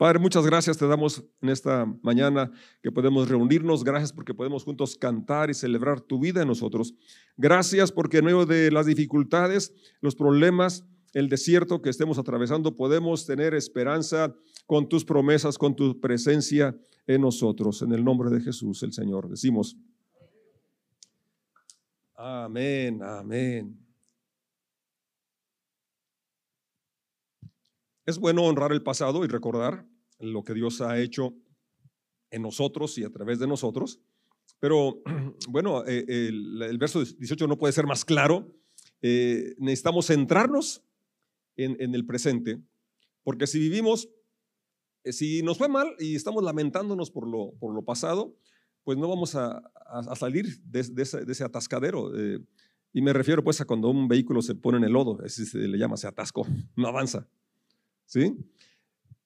Padre, 0.00 0.18
muchas 0.18 0.46
gracias 0.46 0.78
te 0.78 0.86
damos 0.86 1.22
en 1.42 1.50
esta 1.50 1.84
mañana 2.02 2.50
que 2.82 2.90
podemos 2.90 3.28
reunirnos. 3.28 3.84
Gracias 3.84 4.14
porque 4.14 4.32
podemos 4.32 4.64
juntos 4.64 4.96
cantar 4.96 5.50
y 5.50 5.54
celebrar 5.54 6.00
tu 6.00 6.18
vida 6.18 6.40
en 6.40 6.48
nosotros. 6.48 6.94
Gracias 7.36 7.92
porque 7.92 8.18
en 8.18 8.24
medio 8.24 8.46
de 8.46 8.70
las 8.70 8.86
dificultades, 8.86 9.74
los 10.00 10.16
problemas, 10.16 10.86
el 11.12 11.28
desierto 11.28 11.82
que 11.82 11.90
estemos 11.90 12.18
atravesando, 12.18 12.76
podemos 12.76 13.26
tener 13.26 13.52
esperanza 13.52 14.34
con 14.64 14.88
tus 14.88 15.04
promesas, 15.04 15.58
con 15.58 15.76
tu 15.76 16.00
presencia 16.00 16.74
en 17.14 17.22
nosotros. 17.22 17.82
En 17.82 17.92
el 17.92 18.04
nombre 18.04 18.30
de 18.30 18.40
Jesús, 18.40 18.82
el 18.82 18.92
Señor. 18.92 19.28
Decimos, 19.28 19.76
amén, 22.14 23.02
amén. 23.02 23.76
Es 28.06 28.18
bueno 28.18 28.44
honrar 28.44 28.72
el 28.72 28.82
pasado 28.82 29.24
y 29.24 29.28
recordar 29.28 29.86
lo 30.18 30.44
que 30.44 30.54
Dios 30.54 30.80
ha 30.80 30.98
hecho 30.98 31.34
en 32.30 32.42
nosotros 32.42 32.96
y 32.98 33.04
a 33.04 33.10
través 33.10 33.38
de 33.38 33.46
nosotros. 33.46 34.00
Pero 34.60 35.02
bueno, 35.48 35.84
eh, 35.86 36.04
el, 36.08 36.78
verso 36.78 37.04
18 37.04 37.46
no 37.48 37.58
puede 37.58 37.72
ser 37.72 37.86
más 37.86 38.04
claro. 38.04 38.54
Eh, 39.02 39.54
necesitamos 39.58 40.06
centrarnos 40.06 40.84
en, 41.56 41.94
el 41.94 42.06
presente, 42.06 42.62
porque 43.22 43.46
si 43.46 43.58
vivimos, 43.58 44.08
si 45.04 45.42
nos 45.42 45.58
fue 45.58 45.68
mal 45.68 45.94
y 45.98 46.14
estamos 46.14 46.42
lamentándonos 46.42 47.10
por 47.10 47.26
lo, 47.26 47.52
por 47.58 47.74
lo 47.74 47.82
pasado, 47.82 48.36
pues 48.84 48.98
no 48.98 49.08
vamos 49.08 49.34
a, 49.34 49.62
salir 50.16 50.60
de, 50.62 50.80
ese, 50.80 51.44
atascadero. 51.44 52.12
y 52.92 53.02
me 53.02 53.12
refiero 53.12 53.44
pues 53.44 53.60
a 53.60 53.64
cuando 53.64 53.90
un 53.90 54.08
vehículo 54.08 54.42
se 54.42 54.54
pone 54.54 54.78
en 54.78 54.84
el 54.84 54.92
lodo, 54.92 55.18
así 55.24 55.44
se 55.46 55.58
le 55.58 55.78
llama, 55.78 55.96
se 55.96 56.06
atascó, 56.06 56.46
no 56.76 56.88
avanza. 56.88 57.28
¿sí? 58.06 58.36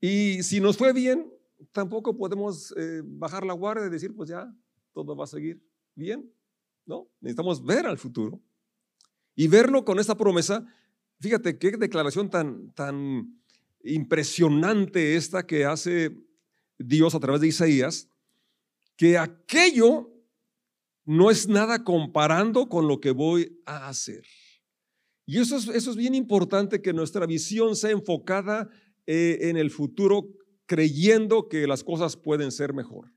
Y 0.01 0.43
si 0.43 0.61
nos 0.61 0.77
fue 0.77 0.93
bien, 0.93 1.33
tampoco 1.73 2.17
podemos 2.17 2.75
eh, 2.77 3.03
bajar 3.05 3.47
la 3.47 3.55
guardia 3.55 3.87
y 3.87 3.91
decir, 3.91 4.15
pues 4.15 4.29
ya, 4.29 4.55
todo 4.93 5.17
va 5.17 5.25
a 5.25 5.29
seguir 5.29 5.63
bien, 5.95 6.31
¿no? 6.85 7.09
Necesitamos 7.21 7.65
ver 7.65 7.87
al 7.87 7.99
futuro 7.99 8.41
y 9.35 9.49
verlo 9.49 9.85
con 9.85 9.99
esta 9.99 10.17
promesa. 10.17 10.67
Fíjate 11.21 11.59
qué 11.59 11.73
declaración 11.73 12.29
tan, 12.29 12.71
tan 12.73 13.41
impresionante 13.85 15.17
esta 15.17 15.47
que 15.47 15.65
hace 15.65 16.17
Dios 16.79 17.15
a 17.15 17.21
través 17.21 17.41
de 17.41 17.49
Isaías, 17.49 18.09
que 18.97 19.19
aquello 19.19 20.11
no 21.05 21.31
es 21.31 21.49
nada 21.49 21.85
comparando 21.85 22.69
con 22.69 22.89
lo 22.89 23.01
que 23.01 23.11
voy 23.11 23.61
a 23.67 23.89
hacer. 23.89 24.25
Y 25.27 25.39
eso 25.39 25.57
es, 25.57 25.69
eso 25.69 25.91
es 25.91 25.97
bien 25.97 26.15
importante 26.15 26.83
que 26.83 26.93
nuestra 26.93 27.27
visión 27.27 27.77
sea 27.77 27.91
enfocada 27.91 28.69
eh, 29.07 29.39
en 29.43 29.57
el 29.57 29.71
futuro 29.71 30.29
creyendo 30.67 31.49
que 31.49 31.67
las 31.67 31.85
cosas 31.85 32.17
pueden 32.17 32.51
ser 32.51 32.73
mejor. 32.73 33.13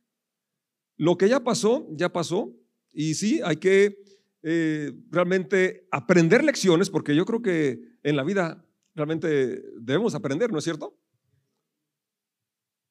Lo 0.97 1.17
que 1.17 1.29
ya 1.29 1.43
pasó, 1.43 1.87
ya 1.91 2.11
pasó. 2.11 2.53
Y 2.91 3.13
sí, 3.13 3.41
hay 3.43 3.57
que 3.57 3.97
eh, 4.43 4.91
realmente 5.09 5.87
aprender 5.91 6.43
lecciones 6.43 6.89
porque 6.89 7.15
yo 7.15 7.25
creo 7.25 7.41
que 7.41 7.79
en 8.03 8.15
la 8.15 8.23
vida 8.23 8.66
realmente 8.97 9.63
debemos 9.79 10.15
aprender, 10.15 10.51
¿no 10.51 10.57
es 10.57 10.63
cierto? 10.63 10.97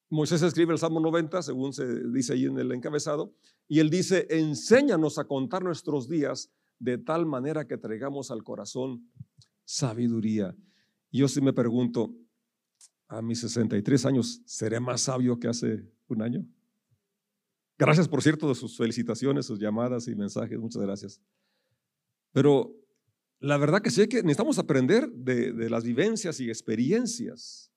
Moisés 0.09 0.41
escribe 0.41 0.71
el 0.71 0.79
Salmo 0.79 1.01
90, 1.01 1.41
según 1.41 1.73
se 1.73 1.85
dice 2.09 2.33
ahí 2.33 2.45
en 2.45 2.57
el 2.57 2.71
encabezado, 2.71 3.35
y 3.67 3.79
él 3.79 3.89
dice, 3.89 4.25
enséñanos 4.29 5.19
a 5.19 5.25
contar 5.25 5.63
nuestros 5.63 6.07
días 6.07 6.49
de 6.79 6.97
tal 6.97 7.25
manera 7.25 7.67
que 7.67 7.77
traigamos 7.77 8.31
al 8.31 8.43
corazón 8.43 9.11
sabiduría. 9.65 10.55
Yo 11.11 11.27
sí 11.27 11.41
me 11.41 11.51
pregunto, 11.51 12.15
a 13.09 13.21
mis 13.21 13.41
63 13.41 14.05
años, 14.05 14.41
¿seré 14.45 14.79
más 14.79 15.01
sabio 15.01 15.37
que 15.39 15.49
hace 15.49 15.85
un 16.07 16.21
año? 16.21 16.45
Gracias, 17.77 18.07
por 18.07 18.23
cierto, 18.23 18.47
de 18.47 18.55
sus 18.55 18.77
felicitaciones, 18.77 19.45
sus 19.45 19.59
llamadas 19.59 20.07
y 20.07 20.15
mensajes, 20.15 20.57
muchas 20.57 20.81
gracias. 20.81 21.21
Pero 22.31 22.73
la 23.39 23.57
verdad 23.57 23.81
que 23.81 23.91
sí 23.91 24.07
que 24.07 24.17
necesitamos 24.17 24.57
aprender 24.59 25.09
de, 25.11 25.69
las 25.69 25.83
vivencias 25.83 26.39
y 26.39 26.49
experiencias, 26.49 27.71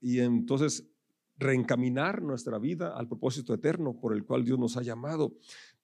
Y 0.00 0.20
entonces 0.20 0.84
reencaminar 1.36 2.22
nuestra 2.22 2.58
vida 2.58 2.96
al 2.96 3.08
propósito 3.08 3.54
eterno 3.54 3.98
por 4.00 4.14
el 4.14 4.24
cual 4.24 4.44
Dios 4.44 4.58
nos 4.58 4.76
ha 4.76 4.82
llamado. 4.82 5.32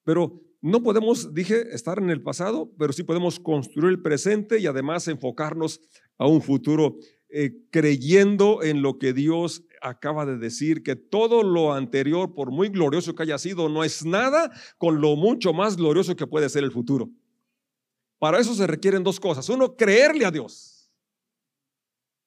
Pero 0.04 0.40
no 0.60 0.82
podemos, 0.82 1.34
dije, 1.34 1.74
estar 1.74 1.98
en 1.98 2.10
el 2.10 2.22
pasado, 2.22 2.70
pero 2.78 2.92
sí 2.92 3.02
podemos 3.02 3.40
construir 3.40 3.90
el 3.90 4.02
presente 4.02 4.58
y 4.58 4.66
además 4.66 5.08
enfocarnos 5.08 5.80
a 6.18 6.26
un 6.26 6.42
futuro, 6.42 6.98
eh, 7.30 7.64
creyendo 7.70 8.62
en 8.62 8.82
lo 8.82 8.98
que 8.98 9.12
Dios 9.12 9.64
acaba 9.82 10.26
de 10.26 10.36
decir, 10.36 10.82
que 10.82 10.96
todo 10.96 11.42
lo 11.42 11.72
anterior, 11.72 12.34
por 12.34 12.50
muy 12.50 12.68
glorioso 12.68 13.14
que 13.14 13.22
haya 13.22 13.38
sido, 13.38 13.68
no 13.68 13.82
es 13.82 14.04
nada 14.04 14.50
con 14.78 15.00
lo 15.00 15.16
mucho 15.16 15.52
más 15.52 15.76
glorioso 15.76 16.14
que 16.16 16.26
puede 16.26 16.48
ser 16.48 16.64
el 16.64 16.72
futuro. 16.72 17.10
Para 18.20 18.38
eso 18.38 18.54
se 18.54 18.66
requieren 18.66 19.02
dos 19.02 19.18
cosas. 19.18 19.48
Uno, 19.48 19.74
creerle 19.74 20.26
a 20.26 20.30
Dios. 20.30 20.92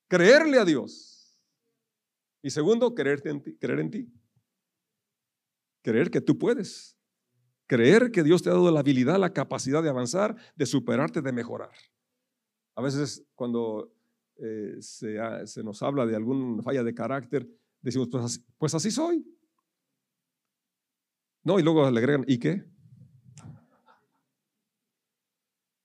Creerle 0.10 0.58
a 0.58 0.66
Dios. 0.66 1.40
Y 2.42 2.50
segundo, 2.50 2.94
creer 2.96 3.22
en 3.26 3.92
ti. 3.92 4.12
Creer 5.84 6.10
que 6.10 6.20
tú 6.20 6.38
puedes. 6.38 6.98
Creer 7.68 8.12
que 8.12 8.24
Dios 8.24 8.42
te 8.42 8.50
ha 8.50 8.54
dado 8.54 8.72
la 8.72 8.80
habilidad, 8.80 9.20
la 9.20 9.34
capacidad 9.34 9.84
de 9.84 9.90
avanzar, 9.90 10.36
de 10.56 10.66
superarte, 10.66 11.22
de 11.22 11.32
mejorar. 11.32 11.72
A 12.76 12.82
veces 12.82 13.24
cuando 13.36 13.94
eh, 14.38 14.78
se, 14.80 15.64
nos 15.64 15.84
habla 15.84 16.08
de 16.08 16.16
alguna 16.16 16.64
falla 16.64 16.84
de 16.84 16.96
carácter, 16.96 17.48
decimos, 17.82 18.10
pues 18.10 18.24
así, 18.24 18.40
pues 18.58 18.74
así 18.74 18.90
soy. 18.90 19.24
No, 21.44 21.60
y 21.60 21.64
luego 21.64 21.90
le 21.92 22.00
agregan, 22.00 22.26
¿y 22.28 22.40
qué? 22.40 22.66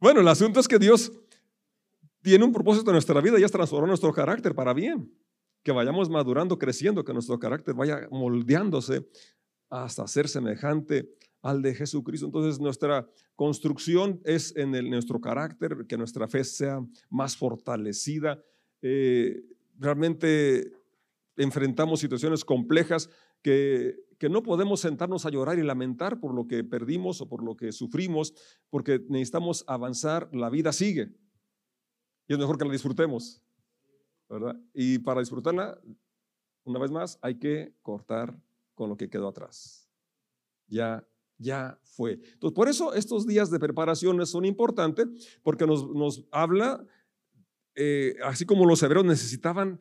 Bueno, 0.01 0.21
el 0.21 0.29
asunto 0.29 0.61
es 0.61 0.69
que 0.69 0.79
Dios 0.79 1.13
tiene 2.23 2.45
un 2.45 2.53
propósito 2.53 2.91
en 2.91 2.95
nuestra 2.95 3.21
vida 3.21 3.39
y 3.39 3.43
es 3.43 3.51
transformar 3.51 3.89
nuestro 3.89 4.13
carácter 4.13 4.55
para 4.55 4.73
bien. 4.73 5.13
Que 5.63 5.73
vayamos 5.73 6.09
madurando, 6.09 6.57
creciendo, 6.57 7.05
que 7.05 7.13
nuestro 7.13 7.39
carácter 7.39 7.75
vaya 7.75 8.07
moldeándose 8.11 9.09
hasta 9.69 10.07
ser 10.07 10.29
semejante 10.29 11.09
al 11.43 11.63
de 11.63 11.75
Jesucristo. 11.75 12.27
Entonces 12.27 12.61
nuestra 12.61 13.09
construcción 13.35 14.21
es 14.25 14.55
en 14.57 14.71
nuestro 14.89 15.21
carácter, 15.21 15.85
que 15.89 15.97
nuestra 15.97 16.29
fe 16.29 16.45
sea 16.45 16.81
más 17.11 17.37
fortalecida. 17.37 18.41
Eh, 18.83 19.43
realmente 19.79 20.73
enfrentamos 21.37 22.01
situaciones 22.01 22.45
complejas 22.45 23.11
que, 23.43 23.97
que 24.19 24.29
no 24.29 24.43
podemos 24.43 24.81
sentarnos 24.81 25.27
a 25.27 25.31
llorar 25.31 25.59
y 25.59 25.63
lamentar 25.63 26.21
por 26.21 26.35
lo 26.35 26.47
que 26.47 26.65
perdimos 26.65 27.21
o 27.21 27.29
por 27.29 27.43
lo 27.43 27.57
que 27.57 27.73
sufrimos, 27.73 28.35
porque 28.71 29.01
necesitamos 29.09 29.65
avanzar, 29.67 30.29
la 30.33 30.51
vida 30.51 30.73
sigue. 30.73 31.15
Y 32.27 32.33
es 32.33 32.39
mejor 32.39 32.59
que 32.59 32.65
la 32.65 32.73
disfrutemos, 32.73 33.43
¿verdad? 34.29 34.61
Y 34.75 34.99
para 34.99 35.21
disfrutarla, 35.21 35.81
una 36.65 36.79
vez 36.79 36.91
más, 36.91 37.19
hay 37.23 37.39
que 37.39 37.75
cortar 37.83 38.39
con 38.75 38.91
lo 38.91 38.97
que 38.97 39.09
quedó 39.09 39.29
atrás. 39.29 39.89
Ya 40.67 41.07
ya 41.41 41.79
fue. 41.85 42.15
Entonces, 42.15 42.55
por 42.55 42.69
eso 42.69 42.95
estos 42.95 43.25
días 43.25 43.49
de 43.49 43.61
preparación 43.61 44.27
son 44.27 44.45
importantes, 44.45 45.39
porque 45.45 45.67
nos, 45.67 45.89
nos 45.89 46.27
habla 46.33 46.85
eh, 47.81 48.17
así 48.25 48.45
como 48.45 48.67
los 48.67 48.83
hebreos 48.83 49.05
necesitaban 49.05 49.79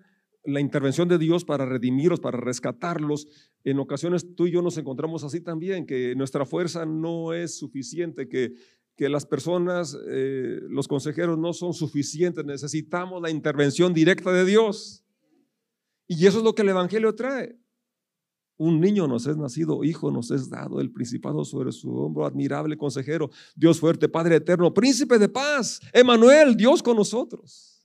la 0.47 0.61
intervención 0.61 1.09
de 1.09 1.17
Dios 1.17 1.43
para 1.43 1.65
redimirlos, 1.65 2.21
para 2.21 2.37
rescatarlos, 2.37 3.27
en 3.65 3.79
ocasiones 3.79 4.33
tú 4.33 4.47
y 4.47 4.51
yo 4.51 4.61
nos 4.61 4.77
encontramos 4.77 5.25
así 5.25 5.41
también, 5.41 5.85
que 5.85 6.15
nuestra 6.15 6.45
fuerza 6.45 6.85
no 6.85 7.33
es 7.33 7.57
suficiente, 7.57 8.29
que, 8.29 8.53
que 8.95 9.09
las 9.09 9.25
personas, 9.25 9.97
eh, 10.09 10.61
los 10.69 10.87
consejeros 10.87 11.37
no 11.37 11.51
son 11.51 11.73
suficientes, 11.73 12.45
necesitamos 12.45 13.21
la 13.21 13.29
intervención 13.29 13.93
directa 13.93 14.31
de 14.31 14.45
Dios. 14.45 15.03
Y 16.07 16.25
eso 16.25 16.37
es 16.37 16.43
lo 16.45 16.55
que 16.55 16.61
el 16.61 16.69
Evangelio 16.69 17.13
trae. 17.13 17.59
Un 18.55 18.79
niño 18.79 19.05
nos 19.05 19.27
es 19.27 19.35
nacido, 19.35 19.83
hijo 19.83 20.11
nos 20.11 20.31
es 20.31 20.49
dado, 20.49 20.79
el 20.79 20.91
principado 20.93 21.43
sobre 21.43 21.73
su 21.73 21.93
hombro, 21.93 22.25
admirable 22.25 22.77
consejero, 22.77 23.29
Dios 23.53 23.81
fuerte, 23.81 24.07
Padre 24.07 24.37
eterno, 24.37 24.73
príncipe 24.73 25.19
de 25.19 25.27
paz, 25.27 25.81
Emanuel, 25.91 26.55
Dios 26.55 26.81
con 26.81 26.95
nosotros. 26.95 27.76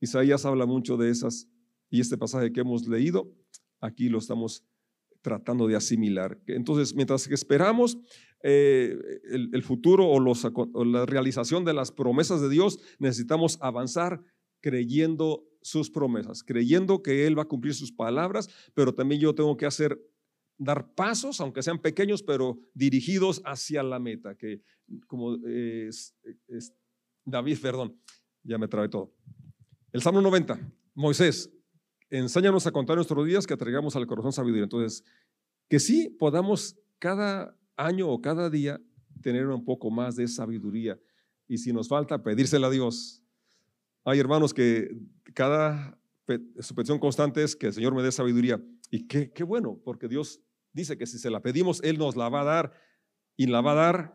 Isaías 0.00 0.44
habla 0.44 0.66
mucho 0.66 0.96
de 0.96 1.10
esas 1.10 1.48
y 1.90 2.00
este 2.00 2.16
pasaje 2.16 2.52
que 2.52 2.60
hemos 2.60 2.86
leído, 2.86 3.32
aquí 3.80 4.08
lo 4.08 4.18
estamos 4.18 4.64
tratando 5.22 5.66
de 5.66 5.76
asimilar. 5.76 6.40
Entonces, 6.46 6.94
mientras 6.94 7.28
que 7.28 7.34
esperamos 7.34 7.98
eh, 8.42 8.96
el, 9.30 9.62
futuro 9.62 10.08
o, 10.08 10.84
la 10.84 11.04
realización 11.04 11.64
de 11.64 11.74
las 11.74 11.92
promesas 11.92 12.40
de 12.40 12.48
Dios, 12.48 12.78
necesitamos 12.98 13.58
avanzar 13.60 14.22
creyendo 14.60 15.46
sus 15.62 15.90
promesas, 15.90 16.42
creyendo 16.42 17.02
que 17.02 17.26
Él 17.26 17.38
va 17.38 17.42
a 17.42 17.48
cumplir 17.48 17.74
sus 17.74 17.92
palabras, 17.92 18.48
pero 18.74 18.94
también 18.94 19.20
yo 19.20 19.34
tengo 19.34 19.56
que 19.56 19.66
hacer, 19.66 20.00
dar 20.56 20.94
pasos, 20.94 21.40
aunque 21.40 21.62
sean 21.62 21.80
pequeños, 21.80 22.22
pero 22.22 22.58
dirigidos 22.72 23.42
hacia 23.44 23.82
la 23.82 23.98
meta, 23.98 24.36
que 24.36 24.62
como 25.06 25.36
es, 25.46 26.16
David, 27.24 27.58
perdón, 27.60 28.00
ya 28.42 28.56
me 28.56 28.68
trae 28.68 28.88
todo. 28.88 29.12
El 29.92 30.02
Salmo 30.02 30.20
90, 30.20 30.56
Moisés, 30.94 31.50
enséñanos 32.10 32.64
a 32.64 32.70
contar 32.70 32.94
nuestros 32.94 33.26
días 33.26 33.44
que 33.44 33.56
traigamos 33.56 33.96
al 33.96 34.06
corazón 34.06 34.32
sabiduría. 34.32 34.62
Entonces, 34.62 35.04
que 35.68 35.80
sí 35.80 36.08
podamos 36.10 36.76
cada 37.00 37.56
año 37.76 38.08
o 38.08 38.20
cada 38.20 38.50
día 38.50 38.80
tener 39.20 39.48
un 39.48 39.64
poco 39.64 39.90
más 39.90 40.14
de 40.14 40.28
sabiduría. 40.28 40.96
Y 41.48 41.58
si 41.58 41.72
nos 41.72 41.88
falta, 41.88 42.22
pedírsela 42.22 42.68
a 42.68 42.70
Dios. 42.70 43.20
Hay 44.04 44.20
hermanos 44.20 44.54
que 44.54 44.96
cada 45.34 45.98
su 46.60 46.76
petición 46.76 47.00
constante 47.00 47.42
es 47.42 47.56
que 47.56 47.66
el 47.66 47.72
Señor 47.72 47.92
me 47.92 48.02
dé 48.04 48.12
sabiduría. 48.12 48.62
Y 48.92 49.08
qué, 49.08 49.32
qué 49.32 49.42
bueno, 49.42 49.80
porque 49.84 50.06
Dios 50.06 50.40
dice 50.72 50.96
que 50.96 51.06
si 51.06 51.18
se 51.18 51.30
la 51.30 51.42
pedimos, 51.42 51.82
Él 51.82 51.98
nos 51.98 52.14
la 52.14 52.28
va 52.28 52.42
a 52.42 52.44
dar 52.44 52.72
y 53.36 53.46
la 53.46 53.60
va 53.60 53.72
a 53.72 53.74
dar 53.74 54.14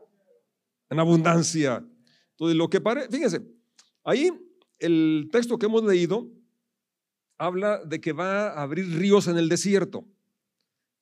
en 0.90 1.00
abundancia. 1.02 1.86
Entonces, 2.32 2.56
lo 2.56 2.70
que 2.70 2.80
parece, 2.80 3.10
fíjense, 3.10 3.42
ahí 4.06 4.32
el 4.80 5.30
texto 5.32 5.58
que 5.58 5.66
hemos 5.66 5.84
leído 5.84 6.30
habla 7.38 7.84
de 7.84 8.00
que 8.00 8.14
va 8.14 8.50
a 8.50 8.64
abrir 8.64 8.86
ríos 8.98 9.28
en 9.28 9.38
el 9.38 9.50
desierto. 9.50 10.08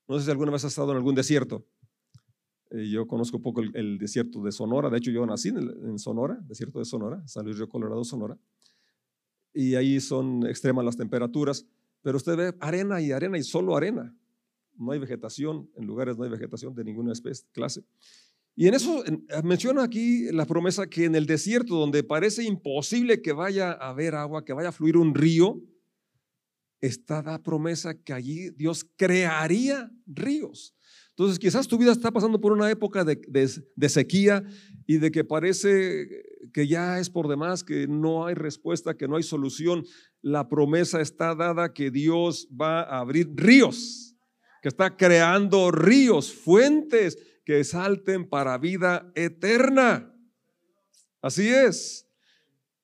No 0.07 0.17
sé 0.17 0.25
si 0.25 0.31
alguna 0.31 0.51
vez 0.51 0.65
has 0.65 0.71
estado 0.71 0.91
en 0.91 0.97
algún 0.97 1.15
desierto. 1.15 1.65
Eh, 2.71 2.89
yo 2.89 3.07
conozco 3.07 3.41
poco 3.41 3.61
el, 3.61 3.97
desierto 3.97 4.41
de 4.41 4.51
Sonora. 4.51 4.89
De 4.89 4.97
hecho, 4.97 5.11
yo 5.11 5.25
nací 5.25 5.49
en, 5.49 5.57
en, 5.57 5.99
Sonora, 5.99 6.39
desierto 6.47 6.79
de 6.79 6.85
Sonora, 6.85 7.21
San 7.27 7.45
Luis 7.45 7.57
Río 7.57 7.69
Colorado, 7.69 8.03
Sonora 8.03 8.37
y 9.53 9.75
ahí 9.75 10.01
son 10.01 10.45
extremas 10.47 10.83
las 10.83 10.97
temperaturas, 10.97 11.65
pero 12.01 12.17
usted 12.17 12.35
ve 12.35 12.53
arena 12.59 12.99
y 12.99 13.11
arena 13.11 13.37
y 13.37 13.43
solo 13.43 13.77
arena. 13.77 14.15
No 14.75 14.91
hay 14.91 14.99
vegetación, 14.99 15.69
en 15.75 15.85
lugares 15.85 16.17
no 16.17 16.23
hay 16.23 16.31
vegetación 16.31 16.73
de 16.73 16.83
ninguna 16.83 17.13
especie, 17.13 17.45
clase. 17.51 17.83
Y 18.55 18.67
en 18.67 18.75
eso 18.75 19.03
menciona 19.43 19.83
aquí 19.83 20.31
la 20.31 20.45
promesa 20.45 20.87
que 20.87 21.05
en 21.05 21.15
el 21.15 21.25
desierto, 21.25 21.75
donde 21.75 22.03
parece 22.03 22.43
imposible 22.43 23.21
que 23.21 23.33
vaya 23.33 23.71
a 23.71 23.89
haber 23.89 24.13
agua, 24.13 24.45
que 24.45 24.53
vaya 24.53 24.69
a 24.69 24.73
fluir 24.73 24.95
un 24.95 25.15
río, 25.15 25.59
está 26.79 27.23
la 27.23 27.41
promesa 27.41 27.95
que 27.95 28.13
allí 28.13 28.51
Dios 28.51 28.85
crearía 28.95 29.89
ríos. 30.05 30.75
Entonces, 31.09 31.39
quizás 31.39 31.67
tu 31.67 31.77
vida 31.77 31.91
está 31.91 32.11
pasando 32.11 32.41
por 32.41 32.51
una 32.51 32.69
época 32.69 33.03
de, 33.03 33.21
de, 33.27 33.89
sequía 33.89 34.43
y 34.85 34.97
de 34.97 35.11
que 35.11 35.23
parece 35.23 36.07
que 36.51 36.67
ya 36.67 36.99
es 36.99 37.09
por 37.09 37.27
demás, 37.27 37.63
que 37.63 37.87
no 37.87 38.25
hay 38.25 38.33
respuesta, 38.33 38.97
que 38.97 39.07
no 39.07 39.15
hay 39.15 39.23
solución. 39.23 39.85
La 40.21 40.49
promesa 40.49 41.01
está 41.01 41.35
dada 41.35 41.73
que 41.73 41.91
Dios 41.91 42.47
va 42.49 42.81
a 42.81 42.99
abrir 42.99 43.31
ríos, 43.35 44.15
que 44.61 44.69
está 44.69 44.97
creando 44.97 45.71
ríos, 45.71 46.33
fuentes 46.33 47.17
que 47.43 47.63
salten 47.63 48.27
para 48.27 48.57
vida 48.57 49.11
eterna. 49.15 50.13
Así 51.21 51.47
es. 51.47 52.07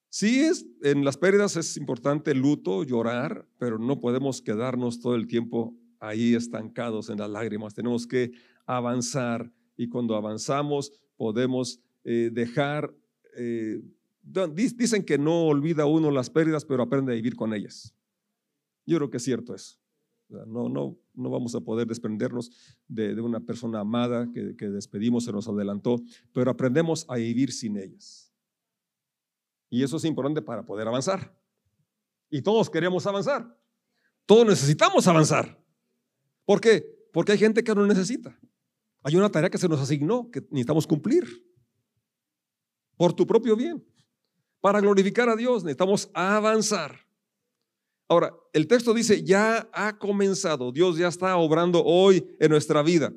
Sí, 0.10 0.42
es, 0.42 0.66
en 0.82 1.06
las 1.06 1.18
pérdidas 1.18 1.56
es 1.56 1.78
importante 1.78 2.34
luto, 2.34 2.84
llorar, 2.84 3.48
pero 3.58 3.78
no 3.78 4.00
podemos 4.00 4.42
quedarnos 4.42 5.00
todo 5.00 5.16
el 5.16 5.28
tiempo 5.28 5.76
ahí 6.00 6.34
estancados 6.34 7.10
en 7.10 7.20
las 7.20 7.30
lágrimas. 7.30 7.76
Tenemos 7.76 8.08
que 8.08 8.32
avanzar 8.66 9.52
y 9.78 9.88
cuando 9.88 10.16
avanzamos 10.16 10.92
podemos 11.16 11.80
eh, 12.04 12.32
dejar... 12.34 12.94
Eh, 13.38 13.82
dicen 14.54 15.04
que 15.04 15.18
no 15.18 15.46
olvida 15.46 15.86
uno 15.86 16.12
las 16.12 16.30
pérdidas, 16.30 16.66
pero 16.66 16.84
aprende 16.84 17.14
a 17.14 17.16
vivir 17.16 17.36
con 17.36 17.54
ellas. 17.54 17.96
Yo 18.86 18.98
creo 18.98 19.10
que 19.10 19.18
es 19.18 19.24
cierto 19.24 19.56
eso. 19.56 19.80
No, 20.30 20.70
no, 20.70 20.98
no 21.16 21.30
vamos 21.30 21.56
a 21.56 21.60
poder 21.60 21.88
desprendernos 21.88 22.52
de, 22.88 23.20
una 23.20 23.40
persona 23.40 23.80
amada 23.80 24.30
que, 24.32 24.56
que, 24.56 24.70
despedimos, 24.70 25.26
se 25.26 25.32
nos 25.32 25.48
adelantó, 25.48 25.98
pero 26.34 26.52
aprendemos 26.52 27.06
a 27.10 27.16
vivir 27.16 27.52
sin 27.52 27.78
ellas. 27.78 28.32
Y 29.70 29.84
eso 29.84 29.98
es 29.98 30.06
importante 30.06 30.42
para 30.42 30.66
poder 30.66 30.88
avanzar. 30.88 31.36
Y 32.30 32.42
todos 32.42 32.70
queremos 32.70 33.06
avanzar. 33.08 33.58
Todos 34.26 34.46
necesitamos 34.46 35.08
avanzar. 35.08 35.60
¿Por 36.46 36.62
qué? 36.62 36.86
Porque 37.12 37.32
hay 37.32 37.38
gente 37.40 37.64
que 37.64 37.74
no 37.74 37.86
necesita. 37.88 38.40
Hay 39.02 39.16
una 39.16 39.30
tarea 39.30 39.50
que 39.50 39.58
se 39.58 39.68
nos 39.68 39.80
asignó 39.80 40.30
que 40.30 40.42
necesitamos 40.42 40.86
cumplir. 40.86 41.26
Por 42.98 43.14
tu 43.14 43.26
propio 43.26 43.56
bien. 43.56 43.84
Para 44.62 44.82
glorificar 44.82 45.30
a 45.30 45.36
Dios 45.36 45.64
necesitamos 45.64 46.12
avanzar. 46.14 47.09
Ahora, 48.10 48.34
el 48.54 48.66
texto 48.66 48.94
dice, 48.94 49.24
ya 49.24 49.70
ha 49.72 49.98
comenzado. 50.00 50.72
Dios 50.72 50.98
ya 50.98 51.08
está 51.08 51.38
obrando 51.38 51.84
hoy 51.86 52.28
en 52.40 52.50
nuestra 52.50 52.82
vida. 52.82 53.14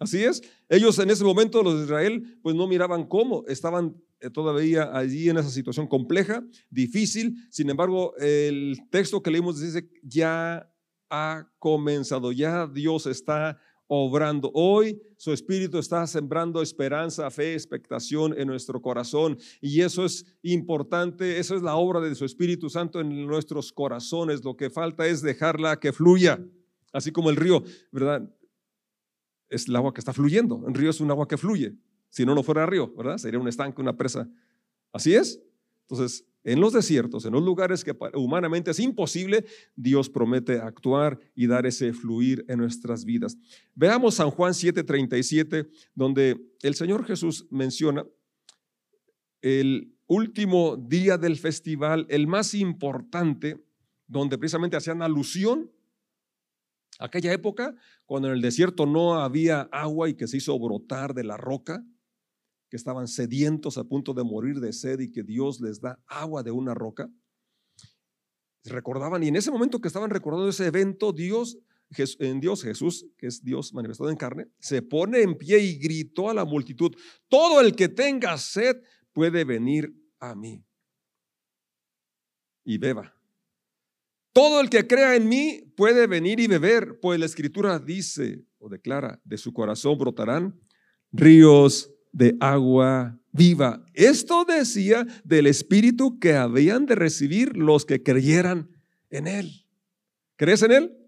Así 0.00 0.24
es. 0.24 0.42
Ellos 0.68 0.98
en 0.98 1.10
ese 1.10 1.22
momento, 1.22 1.62
los 1.62 1.78
de 1.78 1.84
Israel, 1.84 2.38
pues 2.42 2.56
no 2.56 2.66
miraban 2.66 3.06
cómo. 3.06 3.44
Estaban 3.46 3.96
eh, 4.20 4.28
todavía 4.28 4.90
allí 4.96 5.30
en 5.30 5.38
esa 5.38 5.50
situación 5.50 5.86
compleja, 5.86 6.44
difícil. 6.68 7.36
Sin 7.50 7.70
embargo, 7.70 8.16
el 8.16 8.76
texto 8.90 9.22
que 9.22 9.30
leímos 9.30 9.60
dice, 9.60 9.88
ya 10.02 10.68
ha 11.10 11.48
comenzado, 11.60 12.32
ya 12.32 12.66
Dios 12.66 13.06
está 13.06 13.58
obrando. 13.88 14.50
Hoy 14.54 15.00
su 15.16 15.32
Espíritu 15.32 15.78
está 15.78 16.06
sembrando 16.06 16.62
esperanza, 16.62 17.28
fe, 17.30 17.54
expectación 17.54 18.38
en 18.38 18.46
nuestro 18.46 18.80
corazón. 18.80 19.38
Y 19.60 19.80
eso 19.80 20.04
es 20.04 20.24
importante, 20.42 21.38
eso 21.38 21.56
es 21.56 21.62
la 21.62 21.74
obra 21.74 22.00
de 22.00 22.14
su 22.14 22.24
Espíritu 22.24 22.70
Santo 22.70 23.00
en 23.00 23.26
nuestros 23.26 23.72
corazones. 23.72 24.44
Lo 24.44 24.56
que 24.56 24.70
falta 24.70 25.06
es 25.06 25.22
dejarla 25.22 25.80
que 25.80 25.92
fluya, 25.92 26.38
así 26.92 27.10
como 27.10 27.30
el 27.30 27.36
río, 27.36 27.64
¿verdad? 27.90 28.30
Es 29.48 29.66
el 29.66 29.74
agua 29.74 29.92
que 29.92 30.00
está 30.00 30.12
fluyendo. 30.12 30.62
El 30.68 30.74
río 30.74 30.90
es 30.90 31.00
un 31.00 31.10
agua 31.10 31.26
que 31.26 31.38
fluye. 31.38 31.74
Si 32.10 32.24
no, 32.24 32.34
no 32.34 32.42
fuera 32.42 32.66
río, 32.66 32.94
¿verdad? 32.94 33.16
Sería 33.16 33.40
un 33.40 33.48
estanque, 33.48 33.80
una 33.80 33.96
presa. 33.96 34.30
Así 34.92 35.14
es. 35.14 35.40
Entonces, 35.88 36.27
en 36.44 36.60
los 36.60 36.72
desiertos, 36.72 37.24
en 37.24 37.32
los 37.32 37.42
lugares 37.42 37.84
que 37.84 37.96
humanamente 38.14 38.70
es 38.70 38.80
imposible, 38.80 39.44
Dios 39.76 40.08
promete 40.08 40.58
actuar 40.60 41.18
y 41.34 41.46
dar 41.46 41.66
ese 41.66 41.92
fluir 41.92 42.44
en 42.48 42.58
nuestras 42.58 43.04
vidas. 43.04 43.36
Veamos 43.74 44.14
San 44.14 44.30
Juan 44.30 44.54
7:37, 44.54 45.68
donde 45.94 46.40
el 46.62 46.74
Señor 46.74 47.04
Jesús 47.04 47.46
menciona 47.50 48.06
el 49.42 49.94
último 50.06 50.76
día 50.76 51.18
del 51.18 51.36
festival, 51.36 52.06
el 52.08 52.26
más 52.26 52.54
importante, 52.54 53.62
donde 54.06 54.38
precisamente 54.38 54.76
hacían 54.76 55.02
alusión 55.02 55.70
a 56.98 57.06
aquella 57.06 57.32
época, 57.32 57.74
cuando 58.06 58.28
en 58.28 58.34
el 58.34 58.40
desierto 58.40 58.86
no 58.86 59.20
había 59.20 59.62
agua 59.70 60.08
y 60.08 60.14
que 60.14 60.26
se 60.26 60.38
hizo 60.38 60.58
brotar 60.58 61.14
de 61.14 61.24
la 61.24 61.36
roca 61.36 61.84
que 62.68 62.76
estaban 62.76 63.08
sedientos 63.08 63.78
a 63.78 63.84
punto 63.84 64.14
de 64.14 64.24
morir 64.24 64.60
de 64.60 64.72
sed 64.72 65.00
y 65.00 65.10
que 65.10 65.22
Dios 65.22 65.60
les 65.60 65.80
da 65.80 65.98
agua 66.06 66.42
de 66.42 66.50
una 66.50 66.74
roca. 66.74 67.10
Recordaban, 68.64 69.22
y 69.22 69.28
en 69.28 69.36
ese 69.36 69.50
momento 69.50 69.80
que 69.80 69.88
estaban 69.88 70.10
recordando 70.10 70.48
ese 70.48 70.66
evento, 70.66 71.12
Dios, 71.12 71.58
en 72.18 72.40
Dios 72.40 72.62
Jesús, 72.62 73.06
que 73.16 73.28
es 73.28 73.42
Dios 73.42 73.72
manifestado 73.72 74.10
en 74.10 74.16
carne, 74.16 74.48
se 74.58 74.82
pone 74.82 75.22
en 75.22 75.36
pie 75.36 75.58
y 75.58 75.78
gritó 75.78 76.28
a 76.28 76.34
la 76.34 76.44
multitud, 76.44 76.94
todo 77.28 77.60
el 77.60 77.74
que 77.74 77.88
tenga 77.88 78.36
sed 78.36 78.76
puede 79.12 79.44
venir 79.44 79.94
a 80.20 80.34
mí 80.34 80.62
y 82.64 82.76
beba. 82.76 83.14
Todo 84.34 84.60
el 84.60 84.68
que 84.68 84.86
crea 84.86 85.16
en 85.16 85.28
mí 85.28 85.72
puede 85.74 86.06
venir 86.06 86.38
y 86.38 86.46
beber, 86.46 87.00
pues 87.00 87.18
la 87.18 87.26
escritura 87.26 87.78
dice 87.78 88.44
o 88.58 88.68
declara, 88.68 89.20
de 89.24 89.38
su 89.38 89.52
corazón 89.52 89.96
brotarán 89.96 90.60
ríos 91.10 91.90
de 92.18 92.36
agua 92.40 93.16
viva. 93.30 93.86
Esto 93.94 94.44
decía 94.44 95.06
del 95.24 95.46
Espíritu 95.46 96.18
que 96.18 96.34
habían 96.34 96.84
de 96.84 96.96
recibir 96.96 97.56
los 97.56 97.86
que 97.86 98.02
creyeran 98.02 98.68
en 99.08 99.28
Él. 99.28 99.64
¿Crees 100.36 100.62
en 100.62 100.72
Él? 100.72 100.98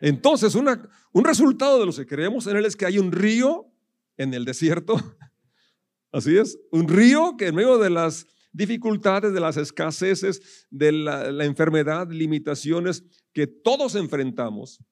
Entonces, 0.00 0.56
un 0.56 1.24
resultado 1.24 1.78
de 1.78 1.86
los 1.86 1.96
que 1.96 2.06
creemos 2.06 2.48
en 2.48 2.56
Él 2.56 2.64
es 2.64 2.74
que 2.74 2.86
hay 2.86 2.98
un 2.98 3.12
río 3.12 3.72
en 4.16 4.34
el 4.34 4.44
desierto. 4.44 4.96
Así 6.12 6.36
es, 6.36 6.58
un 6.72 6.88
río 6.88 7.36
que 7.38 7.46
en 7.46 7.54
medio 7.54 7.78
de 7.78 7.90
las 7.90 8.26
dificultades, 8.52 9.32
de 9.32 9.38
las 9.38 9.56
escaseces, 9.56 10.66
de 10.70 10.90
la 10.90 11.44
enfermedad, 11.44 12.10
limitaciones 12.10 13.04
que 13.32 13.46
todos 13.46 13.94
enfrentamos, 13.94 14.82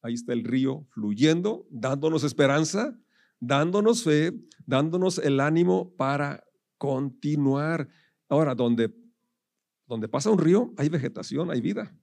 ahí 0.00 0.14
está 0.14 0.32
el 0.32 0.44
río 0.44 0.86
fluyendo, 0.94 1.66
dándonos 1.70 2.24
esperanza, 2.24 2.98
dándonos 3.46 4.02
fe, 4.02 4.32
dándonos 4.66 5.18
el 5.18 5.40
ánimo 5.40 5.94
para 5.96 6.44
continuar. 6.78 7.88
Ahora, 8.28 8.54
donde, 8.54 8.92
donde 9.86 10.08
pasa 10.08 10.30
un 10.30 10.38
río, 10.38 10.72
hay 10.76 10.88
vegetación, 10.88 11.50
hay 11.50 11.60
vida. 11.60 11.94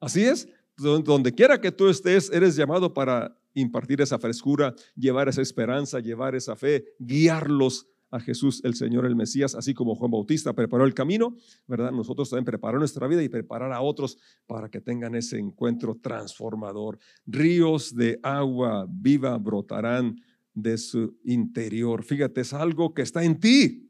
Así 0.00 0.24
es, 0.24 0.48
donde 0.76 1.34
quiera 1.34 1.60
que 1.60 1.72
tú 1.72 1.88
estés, 1.88 2.30
eres 2.30 2.54
llamado 2.54 2.94
para 2.94 3.36
impartir 3.54 4.00
esa 4.00 4.18
frescura, 4.18 4.74
llevar 4.94 5.28
esa 5.28 5.42
esperanza, 5.42 5.98
llevar 5.98 6.36
esa 6.36 6.54
fe, 6.54 6.84
guiarlos 7.00 7.88
a 8.10 8.20
Jesús, 8.20 8.60
el 8.64 8.74
Señor, 8.74 9.06
el 9.06 9.16
Mesías, 9.16 9.54
así 9.54 9.74
como 9.74 9.94
Juan 9.94 10.10
Bautista 10.10 10.52
preparó 10.52 10.84
el 10.84 10.94
camino, 10.94 11.36
¿verdad? 11.66 11.92
Nosotros 11.92 12.30
también 12.30 12.44
preparar 12.44 12.78
nuestra 12.78 13.06
vida 13.06 13.22
y 13.22 13.28
preparar 13.28 13.72
a 13.72 13.80
otros 13.80 14.18
para 14.46 14.68
que 14.70 14.80
tengan 14.80 15.14
ese 15.14 15.38
encuentro 15.38 15.98
transformador. 16.00 16.98
Ríos 17.26 17.94
de 17.94 18.18
agua 18.22 18.86
viva 18.88 19.36
brotarán 19.38 20.16
de 20.54 20.78
su 20.78 21.16
interior. 21.24 22.02
Fíjate, 22.02 22.40
es 22.40 22.52
algo 22.52 22.94
que 22.94 23.02
está 23.02 23.24
en 23.24 23.38
ti 23.38 23.87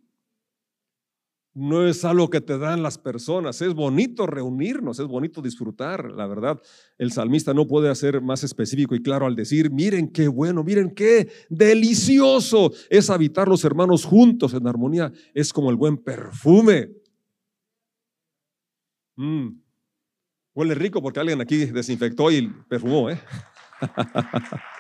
no 1.59 1.87
es 1.87 2.05
algo 2.05 2.31
que 2.31 2.41
te 2.41 2.57
dan 2.57 2.83
las 2.85 2.99
personas. 2.99 3.61
Es 3.61 3.75
bonito 3.75 4.27
reunirnos, 4.27 5.01
es 5.01 5.07
bonito 5.07 5.43
disfrutar, 5.43 6.11
la 6.13 6.27
verdad. 6.27 6.63
El 6.99 7.11
salmista 7.11 7.53
no 7.53 7.67
puede 7.67 7.91
hacer 7.91 8.21
más 8.21 8.45
específico 8.45 8.95
y 8.95 9.03
claro 9.03 9.27
al 9.27 9.35
decir, 9.35 9.71
miren 9.71 10.09
qué 10.13 10.29
bueno, 10.29 10.63
miren 10.63 10.95
qué 10.95 11.29
delicioso 11.49 12.73
es 12.89 13.11
habitar 13.11 13.49
los 13.49 13.65
hermanos 13.65 14.05
juntos 14.05 14.55
en 14.55 14.69
armonía. 14.69 15.13
Es 15.35 15.53
como 15.53 15.71
el 15.71 15.77
buen 15.77 15.97
perfume. 15.97 16.91
Mm. 19.17 19.49
Huele 20.55 20.75
rico 20.77 21.03
porque 21.03 21.19
alguien 21.19 21.41
aquí 21.41 21.67
desinfectó 21.67 22.31
y 22.31 22.49
perfumó, 22.69 23.11
¿eh? 23.11 23.21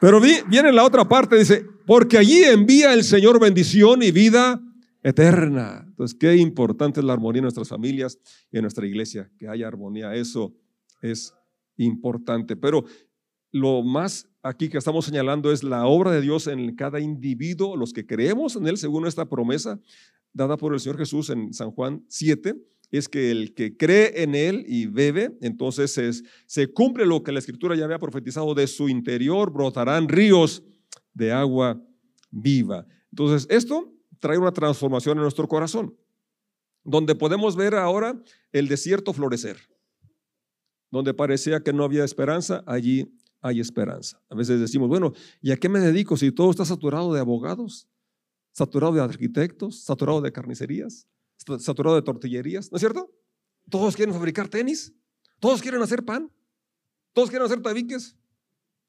Pero 0.00 0.20
viene 0.20 0.70
la 0.70 0.84
otra 0.84 1.08
parte, 1.08 1.36
dice, 1.36 1.66
porque 1.86 2.18
allí 2.18 2.42
envía 2.42 2.92
el 2.92 3.04
Señor 3.04 3.40
bendición 3.40 4.02
y 4.02 4.10
vida 4.10 4.60
eterna. 5.02 5.84
Entonces, 5.86 6.16
qué 6.18 6.36
importante 6.36 7.00
es 7.00 7.06
la 7.06 7.12
armonía 7.12 7.38
en 7.38 7.44
nuestras 7.44 7.68
familias 7.68 8.18
y 8.50 8.58
en 8.58 8.62
nuestra 8.62 8.86
iglesia, 8.86 9.30
que 9.38 9.48
haya 9.48 9.68
armonía. 9.68 10.14
Eso 10.14 10.54
es 11.00 11.32
importante. 11.76 12.56
Pero 12.56 12.84
lo 13.52 13.82
más 13.82 14.28
aquí 14.42 14.68
que 14.68 14.78
estamos 14.78 15.04
señalando 15.04 15.52
es 15.52 15.62
la 15.62 15.86
obra 15.86 16.10
de 16.10 16.20
Dios 16.20 16.48
en 16.48 16.74
cada 16.74 17.00
individuo, 17.00 17.76
los 17.76 17.92
que 17.92 18.06
creemos 18.06 18.56
en 18.56 18.66
Él 18.66 18.76
según 18.76 19.06
esta 19.06 19.28
promesa 19.28 19.80
dada 20.32 20.56
por 20.56 20.74
el 20.74 20.80
Señor 20.80 20.98
Jesús 20.98 21.30
en 21.30 21.54
San 21.54 21.70
Juan 21.70 22.04
7 22.08 22.54
es 22.90 23.08
que 23.08 23.30
el 23.30 23.54
que 23.54 23.76
cree 23.76 24.22
en 24.22 24.34
Él 24.34 24.64
y 24.66 24.86
bebe, 24.86 25.36
entonces 25.40 25.98
es, 25.98 26.22
se 26.46 26.68
cumple 26.68 27.06
lo 27.06 27.22
que 27.22 27.32
la 27.32 27.38
Escritura 27.38 27.74
ya 27.74 27.84
había 27.84 27.98
profetizado, 27.98 28.54
de 28.54 28.66
su 28.66 28.88
interior 28.88 29.52
brotarán 29.52 30.08
ríos 30.08 30.62
de 31.16 31.32
agua 31.32 31.82
viva. 32.30 32.86
Entonces, 33.10 33.46
esto 33.48 33.90
trae 34.20 34.36
una 34.36 34.52
transformación 34.52 35.16
en 35.16 35.22
nuestro 35.22 35.48
corazón, 35.48 35.96
donde 36.84 37.14
podemos 37.14 37.56
ver 37.56 37.74
ahora 37.74 38.20
el 38.52 38.68
desierto 38.68 39.12
florecer, 39.14 39.56
donde 40.90 41.14
parecía 41.14 41.62
que 41.62 41.72
no 41.72 41.84
había 41.84 42.04
esperanza, 42.04 42.62
allí 42.66 43.10
hay 43.40 43.60
esperanza. 43.60 44.20
A 44.28 44.34
veces 44.34 44.60
decimos, 44.60 44.88
bueno, 44.88 45.12
¿y 45.40 45.52
a 45.52 45.56
qué 45.56 45.68
me 45.68 45.80
dedico 45.80 46.16
si 46.16 46.30
todo 46.32 46.50
está 46.50 46.64
saturado 46.64 47.14
de 47.14 47.20
abogados, 47.20 47.88
saturado 48.52 48.92
de 48.92 49.00
arquitectos, 49.00 49.80
saturado 49.82 50.20
de 50.20 50.32
carnicerías? 50.32 51.06
saturado 51.58 51.96
de 51.96 52.02
tortillerías, 52.02 52.72
¿no 52.72 52.76
es 52.76 52.80
cierto? 52.80 53.10
Todos 53.70 53.94
quieren 53.94 54.14
fabricar 54.14 54.48
tenis, 54.48 54.94
todos 55.38 55.60
quieren 55.60 55.82
hacer 55.82 56.02
pan, 56.02 56.32
todos 57.12 57.28
quieren 57.28 57.44
hacer 57.44 57.60
tabiques, 57.60 58.16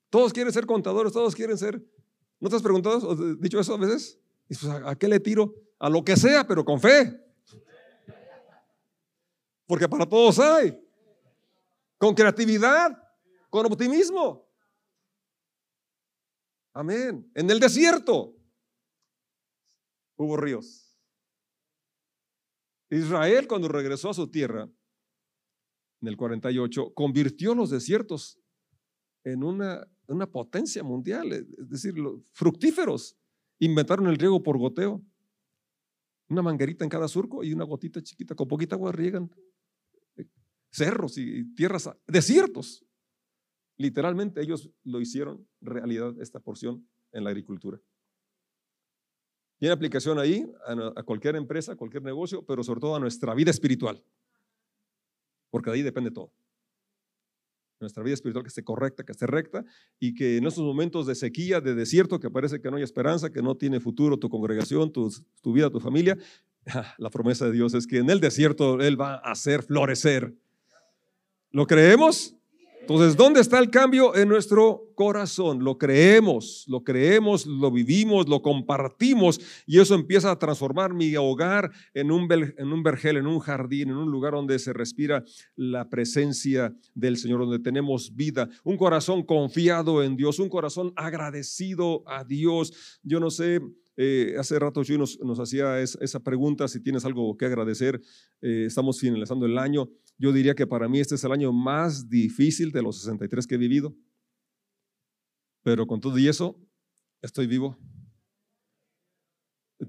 todos 0.10 0.32
quieren 0.32 0.54
ser 0.54 0.66
contadores, 0.66 1.12
todos 1.13 1.36
quieren 1.36 1.58
ser... 1.58 1.84
¿No 2.39 2.50
te 2.50 2.56
has 2.56 2.62
preguntado 2.62 3.15
dicho 3.36 3.60
eso 3.60 3.73
a 3.73 3.78
veces? 3.78 4.19
Pues, 4.47 4.63
¿a 4.65 4.95
qué 4.95 5.08
le 5.08 5.19
tiro? 5.19 5.54
A 5.80 5.89
lo 5.89 6.04
que 6.04 6.15
sea, 6.15 6.45
pero 6.45 6.63
con 6.63 6.80
fe. 6.80 7.19
Porque 9.65 9.88
para 9.88 10.08
todos 10.08 10.39
hay. 10.39 10.80
Con 11.97 12.13
creatividad, 12.13 12.91
con 13.50 13.65
optimismo. 13.65 14.47
Amén. 16.73 17.30
En 17.34 17.50
el 17.50 17.60
desierto 17.60 18.36
hubo 20.15 20.38
ríos. 20.38 20.95
Israel 22.89 23.47
cuando 23.47 23.67
regresó 23.67 24.12
a 24.12 24.13
su 24.13 24.30
tierra 24.30 24.69
en 26.02 26.08
el 26.08 26.15
48 26.15 26.93
convirtió 26.93 27.56
los 27.56 27.69
desiertos 27.69 28.39
en 29.23 29.43
una, 29.43 29.88
una 30.08 30.30
potencia 30.30 30.84
mundial, 30.84 31.32
es 31.34 31.70
decir, 31.70 31.96
fructíferos. 32.32 33.17
Inventaron 33.60 34.08
el 34.08 34.17
riego 34.17 34.41
por 34.41 34.58
goteo. 34.58 35.02
Una 36.30 36.41
manguerita 36.41 36.84
en 36.84 36.89
cada 36.89 37.08
surco 37.08 37.43
y 37.43 37.54
una 37.54 37.63
gotita 37.63 38.02
chiquita, 38.02 38.36
con 38.36 38.48
poquita 38.48 38.76
agua 38.76 38.91
riegan 38.91 39.32
eh, 40.17 40.26
cerros 40.70 41.17
y 41.17 41.43
tierras, 41.56 41.89
desiertos. 42.06 42.86
Literalmente 43.78 44.41
ellos 44.41 44.70
lo 44.84 45.00
hicieron 45.00 45.48
realidad 45.62 46.20
esta 46.20 46.39
porción 46.39 46.86
en 47.12 47.24
la 47.24 47.30
agricultura. 47.30 47.80
Tiene 49.60 49.74
aplicación 49.74 50.20
ahí 50.20 50.46
a, 50.67 51.04
cualquier 51.04 51.36
empresa, 51.36 51.72
a 51.72 51.76
cualquier 51.76 52.04
negocio, 52.04 52.46
pero 52.46 52.63
sobre 52.63 52.80
todo 52.80 52.96
a 52.96 53.00
nuestra 53.00 53.34
vida 53.34 53.50
espiritual. 53.50 54.04
Porque 55.50 55.72
de 55.72 55.78
ahí 55.78 55.82
depende 55.82 56.12
todo. 56.12 56.32
Nuestra 57.80 58.04
vida 58.04 58.16
espiritual 58.16 58.44
que 58.44 58.50
esté 58.50 58.63
correcta, 58.63 59.04
que 59.04 59.12
esté 59.12 59.28
recta 59.28 59.63
y 60.00 60.16
que 60.16 60.38
en 60.38 60.48
estos 60.48 60.63
momentos 60.63 61.06
de 61.06 61.16
sequía, 61.16 61.62
de 61.62 61.76
desierto, 61.76 62.20
que 62.20 62.30
parece 62.30 62.60
que 62.60 62.72
no 62.72 62.78
hay 62.78 62.84
esperanza, 62.84 63.32
que 63.32 63.42
no 63.42 63.56
tiene 63.56 63.80
futuro 63.80 64.18
tu 64.18 64.30
congregación, 64.30 64.92
tu, 64.92 65.13
tu 65.42 65.54
vida, 65.54 65.70
tu 65.70 65.80
familia, 65.80 66.18
la 66.98 67.10
promesa 67.10 67.46
de 67.46 67.52
Dios 67.52 67.74
es 67.74 67.88
que 67.88 68.00
en 68.00 68.10
el 68.10 68.20
desierto 68.20 68.80
Él 68.82 69.00
va 69.00 69.16
a 69.16 69.32
hacer 69.32 69.63
florecer. 69.63 70.34
¿Lo 71.52 71.66
creemos? 71.66 72.36
Entonces, 72.82 73.16
¿dónde 73.16 73.42
está 73.42 73.60
el 73.60 73.70
cambio 73.70 74.16
en 74.16 74.30
nuestro 74.30 74.87
corazón? 74.97 75.63
Lo 75.63 75.77
creemos, 75.77 76.65
lo 76.67 76.83
creemos, 76.83 77.45
lo 77.45 77.69
vivimos, 77.69 78.27
lo 78.27 78.41
compartimos 78.41 79.39
y 79.67 79.79
eso 79.79 79.93
empieza 79.93 80.31
a 80.31 80.39
transformar 80.39 80.95
mi 80.95 81.15
hogar 81.15 81.71
en 81.93 82.12
un, 82.12 82.27
en 82.31 82.73
un 82.73 82.81
vergel, 82.81 83.17
en 83.17 83.27
un 83.27 83.38
jardín, 83.38 83.89
en 83.89 83.95
un 83.95 84.10
lugar 84.10 84.33
donde 84.33 84.57
se 84.57 84.73
respira 84.73 85.23
la 85.55 85.88
presencia 85.88 86.75
del 86.95 87.17
Señor, 87.17 87.41
donde 87.41 87.60
tenemos 87.60 88.15
vida, 88.15 88.49
un 88.63 88.75
corazón 88.75 89.21
confiado 89.21 90.01
en 90.03 90.15
Dios, 90.17 90.39
un 90.39 90.49
corazón 90.49 90.93
agradecido 90.95 92.03
a 92.07 92.23
Dios. 92.23 92.99
Yo 93.03 93.19
no 93.19 93.29
sé, 93.29 93.62
eh, 93.97 94.33
hace 94.39 94.57
rato 94.57 94.81
yo 94.81 94.97
nos, 94.97 95.39
hacía 95.39 95.79
esa 95.79 96.19
pregunta, 96.23 96.67
si 96.67 96.79
tienes 96.79 97.05
algo 97.05 97.38
que 97.38 97.45
agradecer, 97.45 98.01
eh, 98.41 98.65
estamos 98.65 98.99
finalizando 98.99 99.45
el 99.45 99.60
año. 99.60 99.91
Yo 100.17 100.33
diría 100.33 100.55
que 100.55 100.65
para 100.65 100.89
mí 100.89 100.99
este 100.99 101.13
es 101.13 101.23
el 101.23 101.31
año 101.31 101.53
más 101.53 102.10
difícil 102.10 102.71
de 102.71 102.81
los 102.81 102.97
63 102.97 103.45
que 103.45 103.55
he 103.55 103.60
vivido. 103.60 103.95
Pero 105.67 105.86
con 105.86 105.99
todo 105.99 106.17
y 106.17 106.30
eso, 106.30 106.58
estoy 107.21 107.45
vivo. 107.45 107.77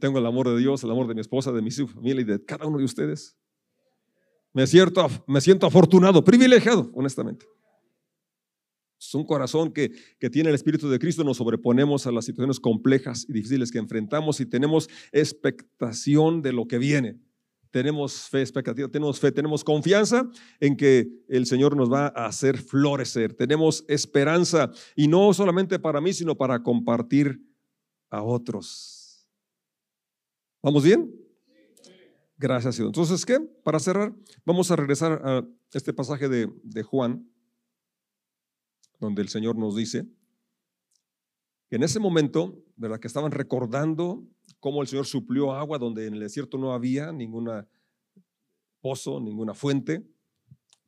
Tengo 0.01 0.19
el 0.19 0.27
amor 0.27 0.49
de 0.49 0.59
Dios, 0.59 0.83
el 0.83 0.91
amor 0.91 1.07
de 1.07 1.15
mi 1.15 1.21
esposa, 1.21 1.53
de 1.53 1.63
mi 1.63 1.71
familia 1.71 2.21
y 2.21 2.25
de 2.25 2.45
cada 2.45 2.67
uno 2.67 2.79
de 2.79 2.85
ustedes. 2.85 3.39
Me 4.53 4.67
siento, 4.67 5.07
me 5.29 5.41
siento 5.41 5.69
afortunado, 5.69 6.25
privilegiado, 6.25 6.91
honestamente. 6.95 7.47
Es 9.01 9.15
un 9.15 9.25
corazón 9.25 9.73
que, 9.73 9.93
que 10.19 10.29
tiene 10.29 10.49
el 10.49 10.57
Espíritu 10.57 10.89
de 10.89 10.99
Cristo, 10.99 11.23
nos 11.23 11.37
sobreponemos 11.37 12.09
a 12.09 12.11
las 12.11 12.25
situaciones 12.25 12.59
complejas 12.59 13.25
y 13.29 13.33
difíciles 13.35 13.71
que 13.71 13.79
enfrentamos 13.79 14.41
y 14.41 14.47
tenemos 14.47 14.89
expectación 15.13 16.43
de 16.43 16.55
lo 16.55 16.67
que 16.67 16.79
viene 16.79 17.21
tenemos 17.71 18.29
fe, 18.29 18.41
expectativa, 18.41 18.89
tenemos 18.89 19.21
fe, 19.21 19.33
tenemos 19.33 19.63
confianza 19.63 20.29
en 20.61 20.77
que 20.77 21.09
el 21.29 21.47
Señor 21.47 21.77
nos 21.77 21.93
va 21.93 22.07
a 22.07 22.27
hacer 22.27 22.59
florecer. 22.59 23.35
Tenemos 23.35 23.85
esperanza 23.89 24.71
y 24.97 25.09
no 25.09 25.33
solamente 25.35 25.79
para 25.79 26.01
mí, 26.01 26.13
sino 26.13 26.35
para 26.37 26.63
compartir 26.63 27.41
a 28.11 28.23
otros. 28.23 29.29
¿Vamos 30.63 30.83
bien? 30.83 31.15
Gracias, 32.37 32.77
Señor. 32.77 32.91
Entonces, 32.91 33.27
¿qué? 33.27 33.41
Para 33.41 33.81
cerrar, 33.81 34.15
vamos 34.45 34.71
a 34.71 34.77
regresar 34.77 35.21
a 35.25 35.45
este 35.73 35.93
pasaje 35.93 36.29
de, 36.29 36.49
de 36.63 36.83
Juan, 36.83 37.29
donde 39.01 39.23
el 39.23 39.29
Señor 39.29 39.57
nos 39.57 39.77
dice, 39.77 40.07
que 41.69 41.77
en 41.77 41.83
ese 41.83 42.01
momento, 42.01 42.65
¿verdad? 42.77 42.99
Que 42.99 43.09
estaban 43.09 43.31
recordando 43.31 44.27
cómo 44.61 44.83
el 44.83 44.89
Señor 44.89 45.07
suplió 45.07 45.53
agua 45.53 45.79
donde 45.79 46.07
en 46.07 46.15
el 46.15 46.21
desierto 46.21 46.59
no 46.59 46.73
había 46.73 47.13
ninguna 47.13 47.67
pozo, 48.81 49.21
ninguna 49.21 49.55
fuente. 49.55 50.07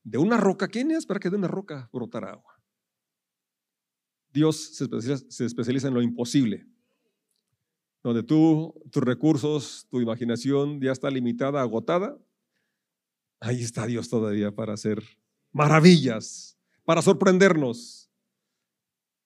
De 0.02 0.18
una 0.18 0.36
roca, 0.36 0.68
¿quién 0.68 0.90
es 0.90 1.06
para 1.06 1.20
que 1.20 1.30
de 1.30 1.36
una 1.36 1.48
roca 1.48 1.88
brotara 1.92 2.30
agua? 2.32 2.60
Dios 4.32 4.76
se 4.76 4.84
especializa, 4.84 5.24
se 5.28 5.44
especializa 5.44 5.88
en 5.88 5.94
lo 5.94 6.02
imposible, 6.02 6.66
donde 8.02 8.22
tú, 8.22 8.74
tus 8.90 9.02
recursos, 9.02 9.86
tu 9.90 10.00
imaginación 10.00 10.80
ya 10.80 10.92
está 10.92 11.10
limitada, 11.10 11.60
agotada. 11.60 12.16
Ahí 13.40 13.62
está 13.62 13.86
Dios 13.86 14.08
todavía 14.08 14.54
para 14.54 14.74
hacer 14.74 15.02
maravillas, 15.52 16.56
para 16.84 17.02
sorprendernos. 17.02 18.10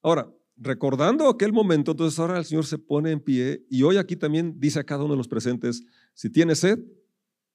Ahora, 0.03 0.33
recordando 0.57 1.29
aquel 1.29 1.53
momento, 1.53 1.93
entonces 1.93 2.19
ahora 2.19 2.39
el 2.39 2.45
Señor 2.45 2.67
se 2.67 2.79
pone 2.79 3.11
en 3.11 3.21
pie 3.21 3.65
y 3.69 3.83
hoy 3.83 3.97
aquí 3.97 4.17
también 4.17 4.59
dice 4.59 4.79
a 4.79 4.85
cada 4.85 5.05
uno 5.05 5.15
de 5.15 5.19
los 5.19 5.29
presentes, 5.29 5.83
si 6.13 6.31
tienes 6.31 6.61
sed, 6.61 6.79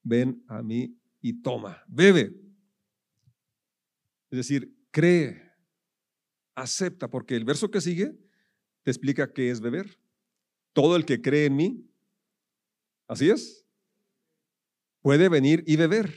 ven 0.02 0.42
a 0.48 0.62
mí 0.62 0.96
y 1.20 1.40
toma, 1.42 1.82
bebe. 1.88 2.34
Es 4.30 4.36
decir, 4.36 4.74
cree, 4.90 5.42
acepta, 6.54 7.08
porque 7.08 7.36
el 7.36 7.44
verso 7.44 7.70
que 7.70 7.80
sigue 7.80 8.16
te 8.82 8.90
explica 8.90 9.32
qué 9.32 9.50
es 9.50 9.60
beber. 9.60 9.98
Todo 10.72 10.96
el 10.96 11.04
que 11.04 11.20
cree 11.20 11.46
en 11.46 11.56
mí, 11.56 11.90
así 13.08 13.30
es, 13.30 13.64
puede 15.02 15.28
venir 15.28 15.64
y 15.66 15.76
beber, 15.76 16.14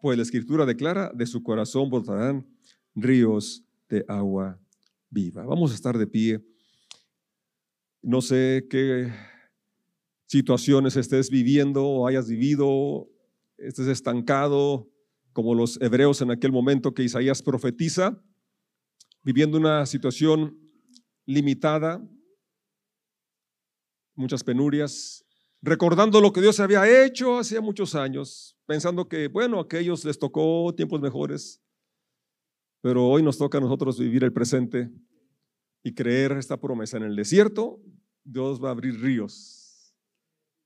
pues 0.00 0.16
la 0.16 0.22
escritura 0.22 0.66
declara, 0.66 1.12
de 1.14 1.26
su 1.26 1.42
corazón 1.42 1.90
brotarán 1.90 2.46
ríos 2.94 3.64
de 3.88 4.04
agua 4.08 4.58
viva. 5.10 5.44
Vamos 5.44 5.72
a 5.72 5.74
estar 5.74 5.96
de 5.96 6.06
pie. 6.06 6.44
No 8.02 8.20
sé 8.20 8.66
qué 8.70 9.12
situaciones 10.26 10.96
estés 10.96 11.30
viviendo 11.30 11.84
o 11.84 12.06
hayas 12.06 12.28
vivido, 12.28 13.08
estés 13.56 13.86
estancado, 13.86 14.90
como 15.32 15.54
los 15.54 15.80
hebreos 15.80 16.20
en 16.22 16.30
aquel 16.30 16.50
momento 16.50 16.94
que 16.94 17.02
Isaías 17.02 17.42
profetiza, 17.42 18.20
viviendo 19.22 19.58
una 19.58 19.86
situación 19.86 20.58
limitada, 21.26 22.02
muchas 24.14 24.42
penurias, 24.42 25.24
recordando 25.60 26.20
lo 26.20 26.32
que 26.32 26.40
Dios 26.40 26.58
había 26.60 27.04
hecho 27.04 27.38
hacía 27.38 27.60
muchos 27.60 27.94
años, 27.94 28.56
pensando 28.66 29.08
que, 29.08 29.28
bueno, 29.28 29.58
a 29.58 29.62
aquellos 29.62 30.04
les 30.04 30.18
tocó 30.18 30.72
tiempos 30.74 31.00
mejores, 31.00 31.62
pero 32.80 33.06
hoy 33.06 33.22
nos 33.22 33.38
toca 33.38 33.58
a 33.58 33.60
nosotros 33.60 33.98
vivir 33.98 34.24
el 34.24 34.32
presente 34.32 34.90
y 35.82 35.94
creer 35.94 36.32
esta 36.32 36.60
promesa. 36.60 36.96
En 36.96 37.04
el 37.04 37.16
desierto, 37.16 37.80
Dios 38.24 38.62
va 38.62 38.68
a 38.68 38.72
abrir 38.72 39.00
ríos 39.00 39.94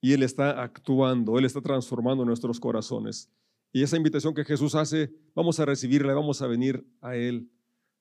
y 0.00 0.12
Él 0.12 0.22
está 0.22 0.62
actuando, 0.62 1.38
Él 1.38 1.44
está 1.44 1.60
transformando 1.60 2.24
nuestros 2.24 2.58
corazones. 2.58 3.30
Y 3.72 3.82
esa 3.82 3.96
invitación 3.96 4.34
que 4.34 4.44
Jesús 4.44 4.74
hace, 4.74 5.12
vamos 5.34 5.60
a 5.60 5.64
recibirla, 5.64 6.14
vamos 6.14 6.42
a 6.42 6.46
venir 6.46 6.84
a 7.00 7.16
Él 7.16 7.50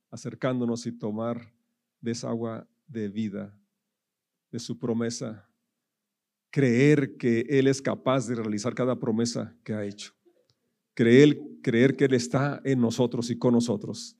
acercándonos 0.09 0.85
y 0.85 0.91
tomar 0.91 1.53
de 2.01 2.11
esa 2.11 2.29
agua 2.29 2.67
de 2.87 3.09
vida, 3.09 3.55
de 4.51 4.59
su 4.59 4.79
promesa. 4.79 5.47
Creer 6.49 7.17
que 7.17 7.41
Él 7.49 7.67
es 7.67 7.81
capaz 7.81 8.27
de 8.27 8.35
realizar 8.35 8.73
cada 8.73 8.99
promesa 8.99 9.55
que 9.63 9.73
ha 9.73 9.85
hecho. 9.85 10.13
Creer, 10.99 11.39
creer 11.63 11.95
que 11.95 12.03
Él 12.03 12.13
está 12.13 12.59
en 12.65 12.81
nosotros 12.81 13.29
y 13.29 13.37
con 13.37 13.53
nosotros 13.53 14.17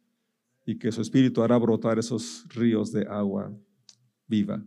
y 0.66 0.80
que 0.80 0.94
su 0.94 1.02
espíritu 1.02 1.44
hará 1.44 1.58
brotar 1.58 2.00
esos 2.00 2.46
ríos 2.56 2.94
de 2.94 3.06
agua 3.06 3.54
viva. 4.28 4.64